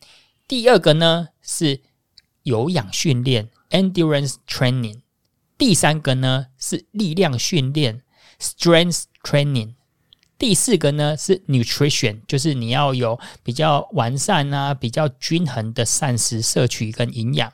[0.49, 1.81] 第二个呢是
[2.43, 5.03] 有氧训练 （endurance training），
[5.57, 8.03] 第三个呢是力量训练
[8.41, 9.75] （strength training），
[10.39, 17.53] 第四个呢是 nutrition，就是你要有比较完善啊、比较均衡的膳食摄取跟营养。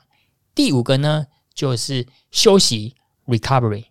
[0.53, 2.93] 第五个呢就是休息
[3.25, 3.85] （recovery）。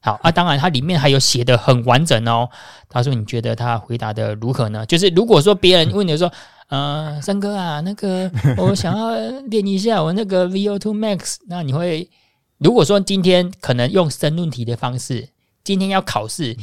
[0.00, 2.50] 好啊，当然它里面还有写的很完整哦。
[2.88, 6.30] 他说：“你觉得他回答的如何呢？”就是如果说别人问你说。
[6.68, 9.14] 呃，三哥啊，那个 我想要
[9.50, 12.08] 练一下我那个 VO2 max，那你会
[12.56, 15.28] 如果说今天可能用申论题的方式，
[15.62, 16.56] 今天要考试，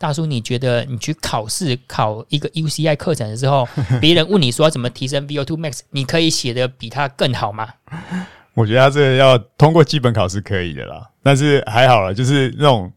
[0.00, 3.68] 大叔你觉得你去考试考一个 UCI 课程的时候，
[4.00, 7.68] 别人问你说怎么提升 VO2 max，你可以写的比他更好吗？
[8.54, 12.90] 我觉得他这个要通过基本考试可以的啦，但是还好了，就是那种。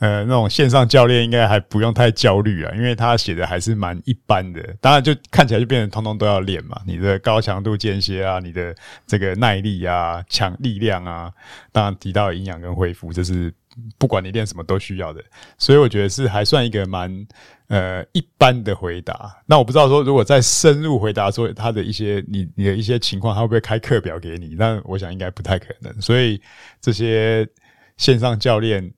[0.00, 4.62] 呃，那种线上教练应该还不用太焦虑啊，因为他写的还是蛮一般的。
[4.80, 6.80] 当然，就看起来就变成通通都要练嘛。
[6.86, 8.72] 你的高强度间歇啊，你的
[9.08, 11.32] 这个耐力啊、强力量啊，
[11.72, 13.52] 当然提到营养跟恢复，这是
[13.98, 15.22] 不管你练什么都需要的。
[15.58, 17.26] 所以我觉得是还算一个蛮
[17.68, 19.36] 呃一般的回答。
[19.46, 24.54] 那我不知道说，如果再深入回答说他的一些你你的一些情况，他会不会开课表给你？
[24.58, 26.00] 那我想应该不太可能。
[26.00, 26.40] 所以
[26.80, 27.48] 这些
[27.96, 28.92] 线上教练。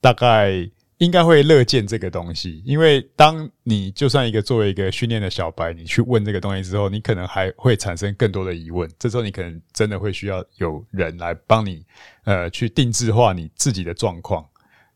[0.00, 0.52] 大概
[0.98, 8.90] 应该会乐见这个东西，因为当你就算一个作为一个训练的小白，你去问这个东西之后，你可能还会产生更多的疑问。
[8.98, 11.84] 这时候你可能真的会需要有人来帮你，
[12.24, 14.44] 呃，去定制化你自己的状况。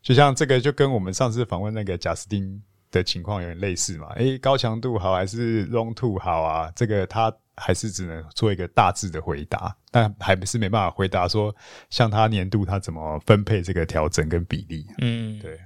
[0.01, 2.61] 就像这个，就跟我们上次访问那个贾斯汀
[2.91, 4.07] 的情况有点类似嘛。
[4.15, 6.71] 诶，高强度好还是 long two 好啊？
[6.75, 7.33] 这个他。
[7.55, 11.55] 还是只能做一个大致的回答，但还是没办法回答说，
[11.91, 14.83] 像他年度他怎么分配这个调整跟比例。
[14.97, 15.59] 嗯，对，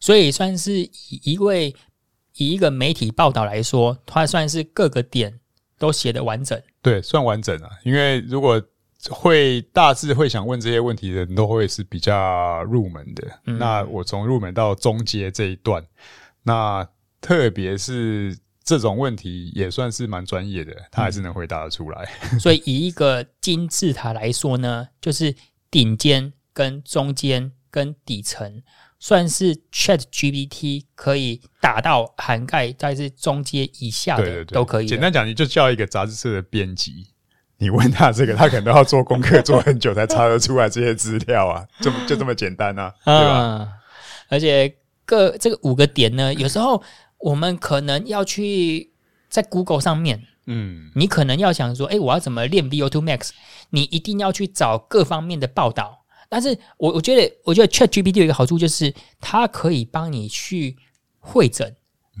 [0.00, 1.74] 所以算是以一位
[2.36, 5.38] 以一个媒体报道来说，它算是各个点
[5.78, 6.60] 都写得完整。
[6.82, 7.70] 对，算完整啊。
[7.84, 8.62] 因为如果
[9.10, 13.40] 会大致会想问这些问题的人都会是比较入门的。
[13.46, 15.84] 嗯、那我从入门到中阶这一段，
[16.42, 16.88] 那
[17.20, 18.38] 特别是。
[18.64, 22.06] 这种问题也算是蛮专业的，他还是能回答得出来。
[22.30, 25.34] 嗯、所以以一个金字塔来说呢，就是
[25.70, 28.62] 顶尖、跟中间、跟底层，
[29.00, 34.86] 算是 Chat GPT 可以打到涵盖在这中阶以下的，对对对都可以。
[34.86, 37.06] 简单讲，你就叫一个杂志社的编辑，
[37.58, 43.58] 你问他这个，他可能都要做功课，做很久才查得出来这些资料啊， 就就这么简单啊， 对吧？
[43.58, 43.68] 嗯、
[44.28, 44.74] 而且
[45.04, 46.82] 各这个五个点呢，有时候
[47.18, 48.90] 我们可能要去
[49.28, 53.30] 在 Google 上面，嗯，你可能要想说，哎，我要怎么练 VO2 Max？
[53.70, 55.97] 你一定要去找各方面的报道。
[56.28, 60.76] 但是我我觉得，我觉得 ChatGPT 有一个好处，就是它可以帮你去
[61.18, 61.74] 会诊。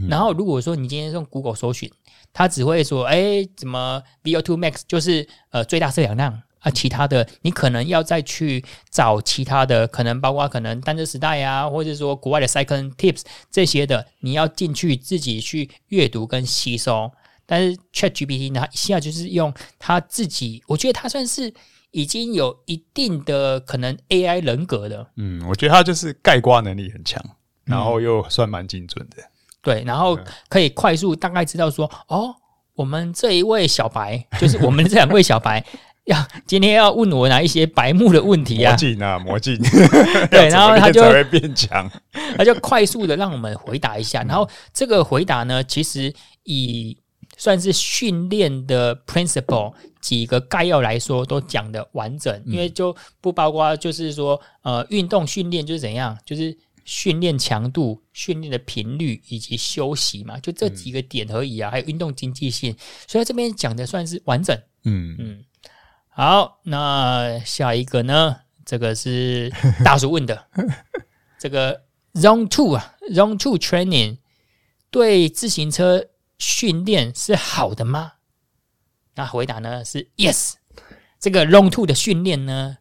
[0.08, 1.90] 然后如果说你今天用 Google 搜寻，
[2.32, 17.10] 它只会说，哎，怎么 VO2 Max 就是呃最大摄氧量啊，其他的你可能要再去找其他的，可能包括可能单车时代啊，或者说国外的 Cycling Tips 这些的，你要进去自己去阅读跟吸收。
[17.48, 21.52] 但是 ChatGPT 呢，它一下就是用它自己，我觉得它算是。
[21.90, 27.18] 已经有一定的可能 AI 人格的，嗯，我觉得他就是概括能力很强，
[27.64, 29.30] 然后又算蛮精准的，嗯，
[29.62, 30.16] 对，然后
[30.50, 32.34] 可以快速大概知道说，哦，
[32.74, 35.64] 我们这一位小白，就是我们这两位小白，
[36.04, 38.72] 要今天要问我哪一些白目的问题啊？
[38.72, 39.58] 魔镜啊，魔镜，
[40.30, 41.90] 对， 然后他就会变强，
[42.36, 46.98] 他就快速的让我们回答一下，然后这个回答呢，其实以
[47.38, 49.72] 算是训练的 principle。
[50.00, 62.74] 几个概要来说都讲的完整，因为就不包括就是说，呃，运动训练就是怎样，就是训练强度、训练的频率以及休息嘛，就这几个点而已啊，还有运动经济性，
[63.08, 64.56] 所以这边讲的算是完整。
[64.84, 65.44] 嗯嗯，
[66.08, 68.36] 好，那下一个呢？
[68.64, 69.52] 这个是
[69.84, 70.46] 大叔问的，
[71.40, 71.82] 这个
[72.14, 74.18] Zone Two 啊，Zone Two Training
[74.90, 76.06] 对自行车
[76.38, 78.12] 训练是好的吗？
[79.14, 80.54] 那回答呢是 yes，
[81.18, 82.76] 这个 long Two 的训练呢，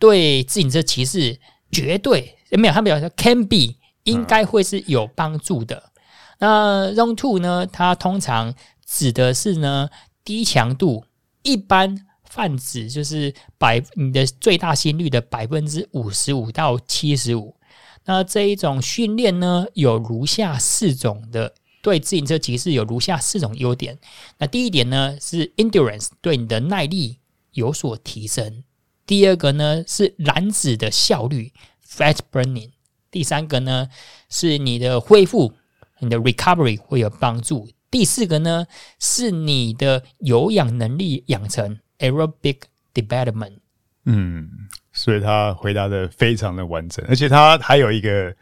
[0.00, 1.38] 对自行车骑士
[1.70, 5.92] 绝对没有，他表示 can be 应该会是有帮助的。
[6.38, 8.54] 那 long Two 呢，它通常
[8.86, 9.90] 指的是呢
[10.24, 11.04] 低强度，
[11.42, 17.56] 一般泛指就是百你的最大心率的百分之五十五到七十五。
[18.04, 21.54] 那这一种训练呢，有如下四种的。
[21.82, 23.98] 对自行车骑士有如下四种优点。
[24.38, 27.18] 那第一点呢是 endurance，对你的耐力
[27.50, 28.62] 有所提升。
[29.04, 31.52] 第二个呢是燃脂的效率
[31.84, 32.70] fat burning。
[33.10, 33.88] 第三个呢
[34.30, 35.52] 是你的恢复，
[35.98, 37.68] 你的 recovery 会有帮助。
[37.90, 38.64] 第四个呢
[39.00, 42.58] 是你的有氧能力养成 aerobic
[42.94, 43.58] development。
[44.04, 44.48] 嗯，
[44.92, 48.34] 所以他回答的非常的完整，而且他还有一个。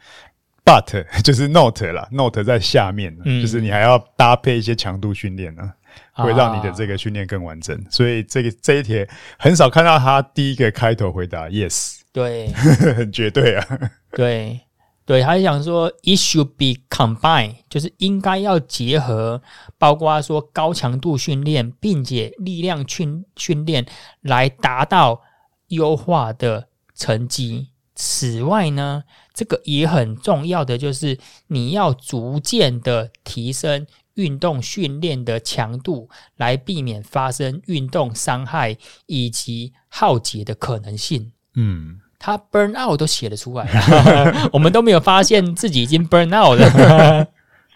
[0.63, 5.73] But 就是 Note 啦，Note 在下面，嗯，就是你还要搭配一些强度训练呢，
[6.13, 7.75] 会让你的这个训练更完整。
[7.75, 9.05] 啊、所以这个这一题
[9.39, 12.47] 很少看到他第一个开头回答 Yes，对，
[12.95, 13.79] 很绝对啊，
[14.13, 14.61] 对
[15.03, 19.41] 对，他想说 It should be combined，就是应该要结合，
[19.79, 23.85] 包括说高强度训练，并且力量训训练
[24.21, 25.21] 来达到
[25.69, 27.69] 优化的成绩。
[27.93, 29.03] 此外呢，
[29.33, 31.17] 这个也很重要的就是
[31.47, 41.31] 你要逐渐的提升运动训练的强度，来避免发生运动伤害以及耗竭的可能性。
[41.55, 47.27] 嗯，他 burn out 都写得出来了， 我们都没有发现自己已经 burn out 了，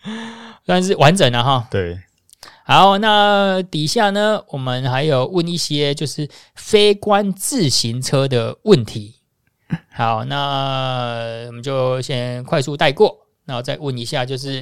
[0.65, 1.67] 但是完整了哈。
[1.71, 1.99] 对，
[2.65, 9.15] 好，那底下呢，我们还有问一些就是非关自行车的问题。
[9.91, 14.61] 好，那我们就先快速带过，然后再问一下，就是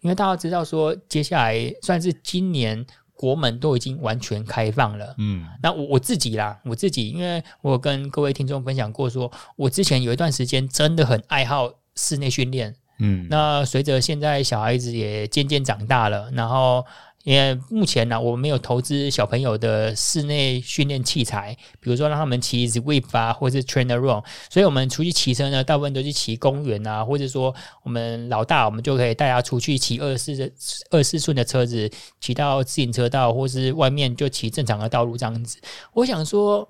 [0.00, 16.84] 因为大家知道说，接下来算是今年国门都已经完全开放了，嗯，那我我自己啦，我自己，因为我跟各位听众分享过说，说我之前有一段时间真的很爱好室内训练，嗯，那随着现在小孩子也渐渐长大了，然后。
[17.26, 27.52] 因为目前呢、啊，我没有投资小朋友的室内训练器材，比如说让他们骑 Zwift 啊，或是 TrainerRoad，所以我们出去骑车呢，大部分都是骑公园啊，或者说
[27.82, 30.48] 我们老大，我们就可以带他出去骑二四的
[30.92, 35.58] 二四寸的车子，骑到自行车道，或是外面就骑正常的道路这样子。
[35.94, 36.68] 我想说，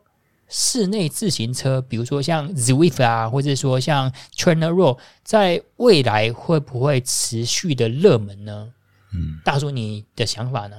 [0.48, 8.72] 室内自行车，比如说像 Zwift 啊，或者说像 TrainerRoad，在未来会不会持续的热门呢？
[9.16, 10.76] 嗯，大叔，你的想法呢？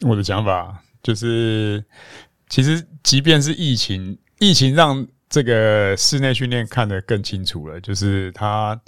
[0.00, 1.84] 我的想法就是，
[2.48, 8.78] 其实即便是疫情，疫情让这个室内训练看得更清楚了，就是它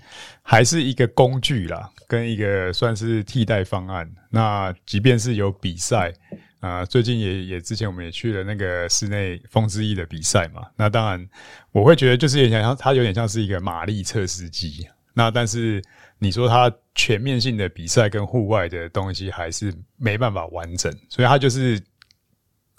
[0.43, 4.11] 还是一个工具啦，跟一个算是替代方案。
[4.31, 6.13] 那即便是有比赛，
[6.59, 10.63] 啊、呃，最近也也之前我们也去了那个室内风之翼的比赛嘛。
[10.75, 11.29] 那当然，
[11.71, 14.89] 我会觉得就是有点像它有点像是一个马力测试机。
[15.15, 15.83] 那但是
[16.23, 21.83] 你说它全面性的比赛跟户外的东西还是没办法完整，所以它就是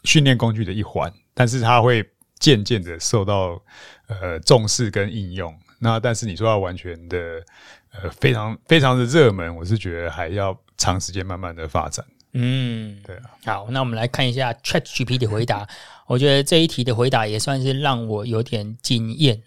[0.06, 1.12] 训练工具的一环。
[1.34, 3.62] 但是它会渐渐的受到
[4.08, 5.54] 呃重视跟应用。
[5.80, 7.44] 那但是你说要完全的
[7.92, 12.06] 呃非常非常的热门，我是觉得还要长时间慢慢的发展。
[12.32, 13.24] 嗯，对啊。
[13.46, 15.68] 好，那我们来看一下 ChatGPT 的回答。
[16.08, 19.42] 我觉得这一题的回答也算是让我有点惊艳。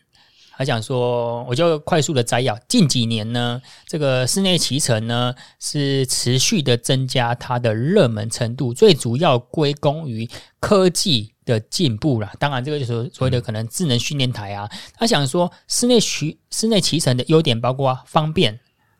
[0.56, 2.58] 他讲说，我就快速的摘要。
[2.66, 10.28] 近几年呢，这个室内骑乘呢是持续的增加它的热门程度，最主要归功于
[10.58, 12.32] 科技的进步啦。
[12.38, 14.70] 当然，这个就是所谓的可能智能训练台啊。
[14.94, 18.58] 他想说，室内骑室内骑乘的优点包括方便。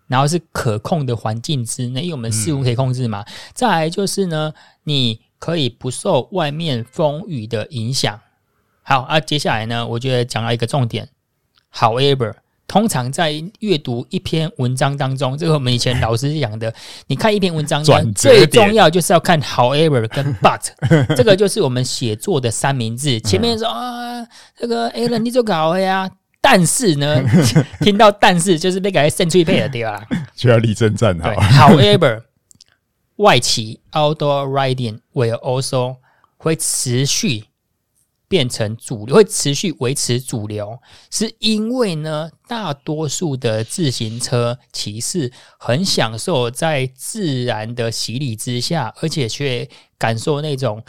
[0.08, 3.22] 然后是可控的环境之内，因为我们事物可以控制嘛。
[3.22, 4.54] 嗯、再来就是呢，
[4.84, 8.20] 你可以不受外面风雨的影响。
[8.82, 11.08] 好啊，接下来呢，我觉得讲到一个重点。
[11.74, 12.34] However，
[12.66, 16.72] 通常在阅读一篇文章当中，这个我们以前老师讲的，
[17.06, 20.68] 你看一篇文章呢，最重要就是要看 However 跟 But，
[21.16, 23.20] 这个就是我们写作的三明治。
[23.20, 26.10] 前面说啊，这个 Alan 你就搞了呀。
[26.40, 27.24] 但是呢，
[27.82, 30.06] 听到但是就是那个 century 配的对吧？
[30.36, 31.30] 就要立正站好。
[31.32, 32.22] However，
[33.16, 35.96] 外企 outdoor riding will also
[36.36, 37.46] 会持续
[38.28, 40.78] 变成主流，会持续维持主流，
[41.10, 49.68] 是因为呢，大多数的自行车骑士很享受在自然的洗礼之下，而且却
[49.98, 50.82] 感受那种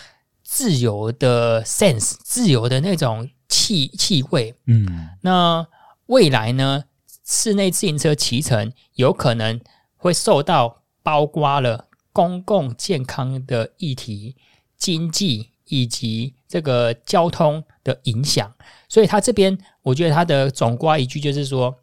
[0.43, 3.29] 自由的 sense，自由的那种。
[3.49, 4.85] 气气味，嗯，
[5.21, 5.65] 那
[6.07, 6.83] 未来呢？
[7.25, 9.59] 室内自行车骑乘有可能
[9.95, 14.35] 会受到包括了公共健康的议题、
[14.77, 18.53] 经济以及这个交通的影响，
[18.87, 21.77] 所以他这边我觉得他的总括一句就是说，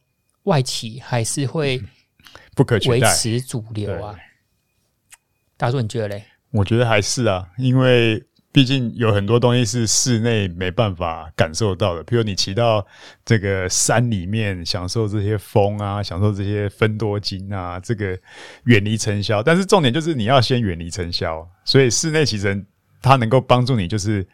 [0.44, 1.82] 外企还是会
[2.54, 4.14] 不可取代，维持主流啊。
[5.56, 6.24] 大叔，你觉得嘞？
[6.50, 8.24] 我觉得还是啊，因为。
[8.54, 12.86] 毕竟有很多东西是室内没办法感受到的，比如你骑到
[13.24, 18.16] 这个山里面，享受这些风啊，享受这些分多金啊，这个
[18.66, 19.42] 远离尘嚣。
[19.42, 22.64] 但是重点就是你要先远离尘嚣，所以室内骑乘
[23.04, 24.26] 它能够帮助你，就是。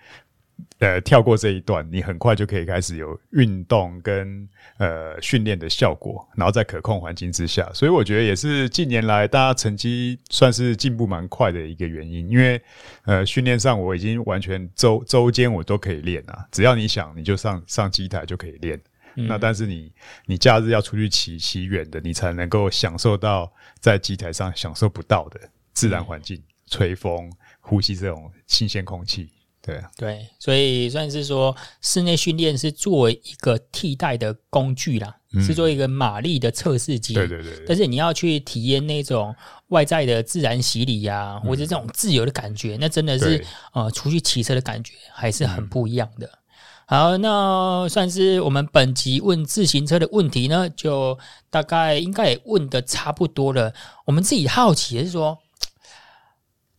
[0.79, 4.47] 呃，跳过这一段，你很快就可以开始有运动跟
[4.77, 12.29] 呃训练的效果，然后在可控环境之下，所以我觉得也是近年来大家成绩算是进步蛮快的一个原因。
[12.29, 12.61] 因为
[13.05, 18.79] 呃训练上我已经完全周周间我都可以练啊，只要你想你就上上机台就可以练。
[19.15, 19.91] 嗯、那但是你
[20.27, 23.51] 你假日要出去骑骑远的，你才能够享受到
[23.81, 25.41] 在机台上享受不到的
[25.73, 29.29] 自然环境，嗯、吹风、呼吸这种新鲜空气。
[29.63, 37.13] 对啊，对，所以算是说室内训练是作为一个替代的工具啦，嗯、是做一个马力的测试机。
[37.13, 37.65] 对对对，对。
[37.67, 39.37] 但是你要去体验那种
[39.69, 46.27] 外在的自然洗礼呀、啊，嗯、或者这种自由的感觉，那真的是对呃，出去骑车的感觉还是很不一样的。
[46.27, 51.19] 嗯、好，那算是我们本集问自行车的问题呢，就
[51.51, 53.75] 大概应该也问的差不多了。
[54.07, 55.39] 我们自己好奇的是说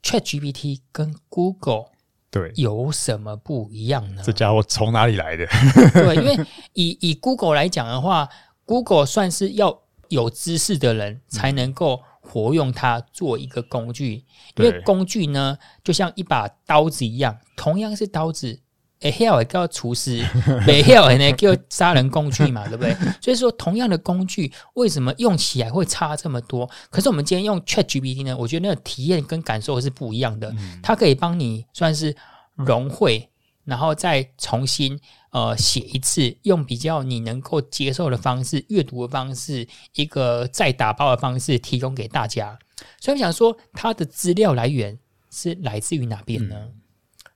[0.04, 1.86] ，ChatGPT 跟 Google。
[2.30, 4.22] 对，有什么不一样呢？
[4.26, 5.46] 这家伙从哪里来的？
[5.94, 8.30] 对，因为以以 Google 来讲的话
[8.64, 14.24] ，Google 算是要有知识的人才能够活用它做一个工具，
[14.56, 18.62] 嗯、因为工具呢，就像一把刀子一样，同样是刀子，
[19.02, 20.24] 会晓的叫厨师，
[20.66, 22.96] 没晓的呢叫杀人工具嘛，对不对？
[23.22, 26.70] 所以说，同样的工具，为什么用起来会差这么多？
[26.90, 32.16] 可是我们今天用 ChatGPT 呢，我觉得那个体验跟感受是不一样的，嗯、它可以帮你算是。
[32.58, 33.28] 融会，
[33.64, 35.00] 然后再重新
[35.32, 42.60] 呃写一次，用比较你能够接受的方式、阅读的方式，一个再打包的方式提供给大家。
[43.00, 45.00] 所以我想说，它的资料来源
[45.32, 46.56] 是来自于哪边呢？
[46.60, 46.81] 嗯、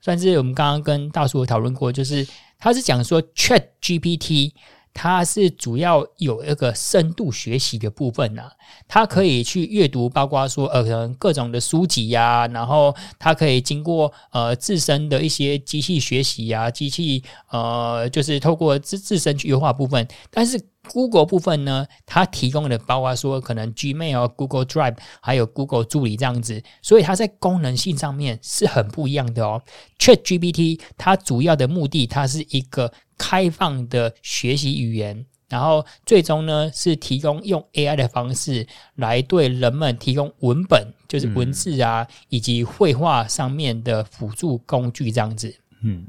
[0.06, 2.28] 算是我们刚刚跟大叔讨论过，就是
[2.60, 4.52] 他是讲说 ChatGPT。
[4.98, 8.52] 它是主要有一个深度学习的部分呐、啊，
[8.88, 20.58] 它可以去阅读，包括说呃可能各种的书籍呀、啊，然后它可以经过呃自身的一些机器学习呀、啊，机器呃就是透过自自身去优化部分，但是。
[20.92, 29.62] Google 部分呢，它提供的包括说可能 Gmail、Google Drive 还有 Google 助理这样子，所以它在功能性上面是很不一样的哦。
[30.00, 45.56] ChatGPT 它主要的目的，它是一个开放的学习语言，然后最终呢是提供用 AI 的方式来对人们提供文本，就是文字啊，嗯、以及绘画上面的辅助工具这样子。
[45.84, 46.06] 嗯，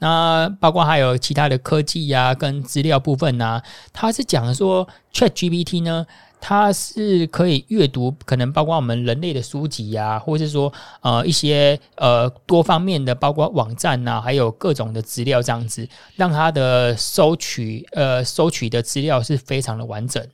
[0.00, 6.04] 那包括还有其他的科技呀、啊，跟资料部分啊，他是讲说 ChatGPT 呢。
[6.42, 10.72] 它是可以阅读，可能包括我们人类的书籍呀、啊，或者是说
[11.02, 15.86] 呃一些呃多方面的，包括网站呐、啊，还有各种的资料这样子，
[16.16, 20.26] 让它的收取呃收取的资料是非常的完整。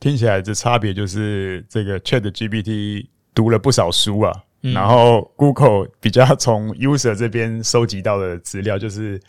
[0.00, 4.32] 听起来这差别就是这个 ChatGPT 读了不少书啊，
[4.66, 9.20] 嗯、然后 Google 比较从 user 这边收集到的资料，就是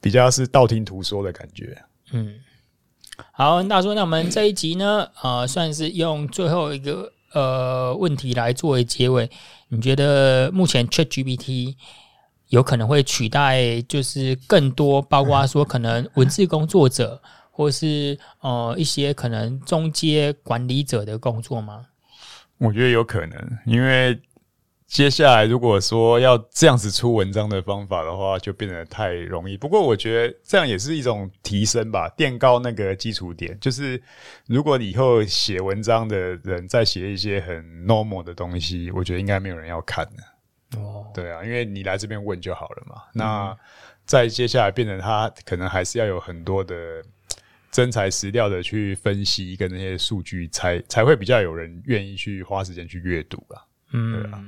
[0.00, 1.76] 比较是道听途说的感觉。
[2.12, 2.34] 嗯。
[3.32, 9.28] 好，大叔，那我们这一集呢，呃，算是用最后一个呃问题来作为结尾。
[9.68, 11.74] 你觉得目前 ChatGPT
[12.46, 17.20] 有可能会取代，就是更多，包括说可能文字工作者，
[17.50, 21.86] 或是呃一些可能中阶管理者的工作吗？
[22.58, 24.18] 我觉得有可能，因为。
[24.88, 29.54] 接下来，如果说要这样子出文章的方法的话，就变得太容易。
[29.54, 33.56] 不过，我觉得这样也是一种提升吧，垫高那个基础点。
[33.60, 34.02] 就是
[34.46, 40.80] 如果你以后写文章的人再写一些很 normal 的东西，我觉得应该没有人要看的。
[40.80, 43.02] 哦，对啊，因为你来这边问就好了嘛。
[43.08, 43.56] 嗯、那
[44.06, 47.02] 再接下来变成他可能还是要有很多的
[47.70, 53.66] 真材实料的去分析跟那些数据，才才会比较有人愿意去花时间去阅读吧。
[53.92, 54.42] 嗯，对啊。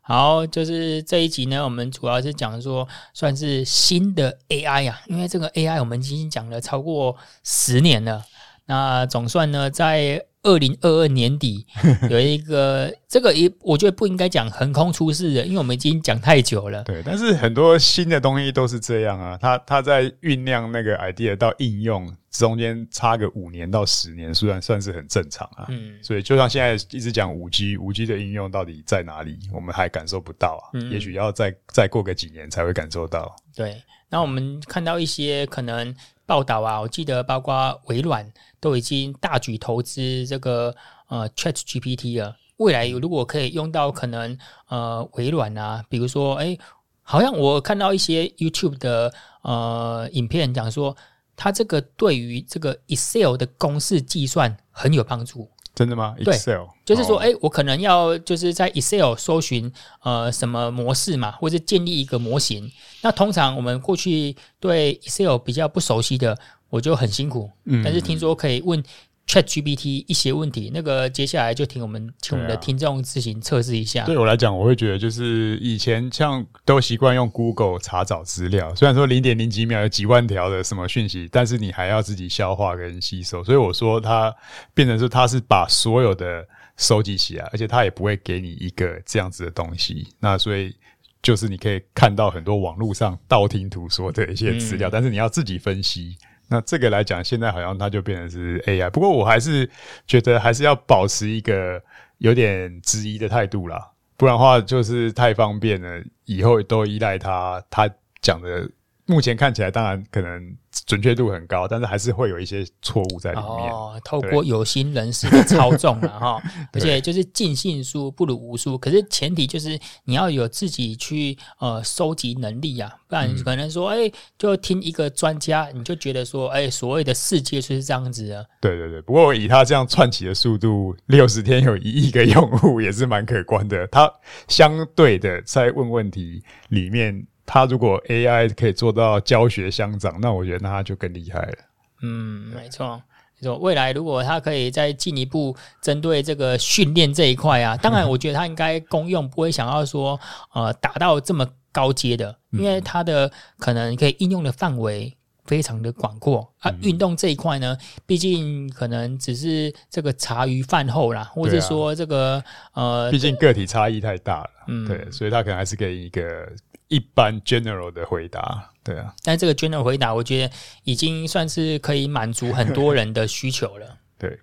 [0.00, 8.22] 好，就是这一集呢，我们主要是讲说，算是新的 AI 呀、啊，因为这个 AI 我们已经讲了超过十年了，
[8.66, 11.66] 那总算呢，在二零二二年底
[12.10, 16.82] 有一个这个也，我觉得不应该讲横空出世的，因为我们已经讲太久了。
[16.84, 25.64] 对，但是很多新的东西都是这样啊，它它在酝酿那个 idea 到应用中间差个五年到十年，虽然算是很正常啊。
[25.68, 30.64] 嗯，所以就像现在一直讲五 G，五 G 的应用到底在哪里，我们还感受不到啊。
[30.74, 33.34] 嗯，也许要再再过个几年才会感受到。
[33.56, 35.94] 对，那我们看到一些可能。
[36.26, 40.74] 报道啊，我记得包括微软都已经大举投资这个
[41.08, 42.36] 呃 ChatGPT 了。
[42.56, 46.56] 未来如果可以用到，可能呃微软啊，比如说哎，
[47.02, 49.12] 好像我看到一些 YouTube 的
[49.42, 50.96] 呃影片讲说，
[51.36, 55.50] 它这个对于这个 Excel 的公式计算很有帮助。
[55.74, 57.34] 真的吗？，Excel 就是说，哎、oh.
[57.34, 59.72] 欸，我可能要就是在 Excel 搜寻
[60.02, 62.70] 呃什么模式嘛，或者建立一个模型。
[63.02, 66.38] 那通常我们过去对 Excel 比较不熟悉的，
[66.70, 67.50] 我就很辛苦。
[67.64, 68.82] 嗯，但是听说可以问。
[69.26, 74.04] ChatGPT 一些问题，那个接下来就听我们请我们的听众自行测试一下。
[74.04, 83.42] 对，我来讲，我会觉得就是以前像都习惯用 Google 查找资料，虽然说零点零几秒有几万条的什么讯息，但是你还要自己消化跟吸收。
[83.42, 84.32] 所以我说它
[84.74, 86.46] 变成是它是把所有的
[86.76, 90.06] 收集起来，而且它也不会给你一个这样子的东西。
[90.20, 90.76] 那所以
[91.22, 96.14] 就是你可以看到很多网络上道听途说的一些资料，嗯、但是你要自己分析。
[96.54, 99.68] 那这个来讲，现在好像它就变成是 AI，不过我还是
[100.06, 101.82] 觉得还是要保持一个
[102.18, 107.90] 有点质疑的态度啦，不然的话就是太方便了，以后都依赖它，它
[108.22, 108.70] 讲的。
[109.06, 113.70] 目前看起来，当然可能准确度很高，但是还是会有一些错误在里面。
[113.70, 116.42] 哦，透过有心人士的操纵了 哈，
[116.72, 118.78] 而且就是尽信书不如无书。
[118.78, 128.46] 可是前提就是你要有自己去呃收集能力啊，不然可能说哎、嗯欸，就听一个专家，你就觉得说哎、欸，所谓的世界就是这样子的。
[128.60, 133.86] 对对对，不过以他这样窜起的速度，六十天有一亿个用户也是蛮可观的。
[133.88, 134.10] 他
[134.48, 137.26] 相对的在问问题里面。
[137.46, 141.56] 他如果 AI 可以做到教学相长，那我觉得那他就更厉害了。
[142.02, 143.00] 嗯，没错，
[143.38, 143.56] 没错。
[143.58, 150.18] 未来如果他可以再进一步针对这个训练这一块啊，当然我觉得他应该公用不会想要说
[150.52, 156.72] 呃达到这么高阶的，因为它的可能可以应用的范围非常的广阔啊。
[156.82, 157.76] 运动这一块呢，
[158.06, 162.42] 毕竟可能只是这个茶余饭后啦，或者是说这个
[162.72, 166.48] 呃，毕竟个体差异太大了，嗯，对，所以它可能还是给一个。
[166.94, 173.98] 一般 general 的回答，对啊，但这个 general 回答，我觉得已经算是可以满足很多人的需求了。
[174.16, 174.38] 对，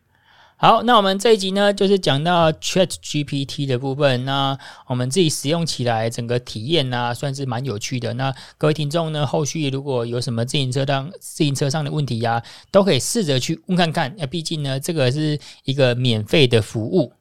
[0.58, 4.26] 好，那我们这一集呢，就是讲到 ChatGPT 的部分。
[4.26, 8.14] 那我们自己使用起来，整个体验呢、啊，算是蛮有趣的。
[8.16, 14.14] 那各位听众呢，后续如果有什么自行车当自行车上的问题呀、啊，都可以试着去问看看。
[14.18, 17.14] 那毕竟呢，这个是一个免费的服务。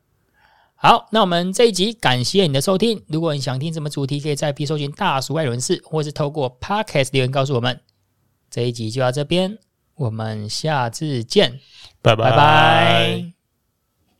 [0.82, 3.04] 好，那我们这一集感谢你的收听。
[3.06, 7.78] 如果你想听什么主题，可以在 P 搜寻大叔爱人士，或是透过 Podcast 留言告诉我们。
[8.50, 9.58] 这一集就到这边。
[9.96, 11.60] 我们下次见，
[12.00, 13.39] 拜拜拜。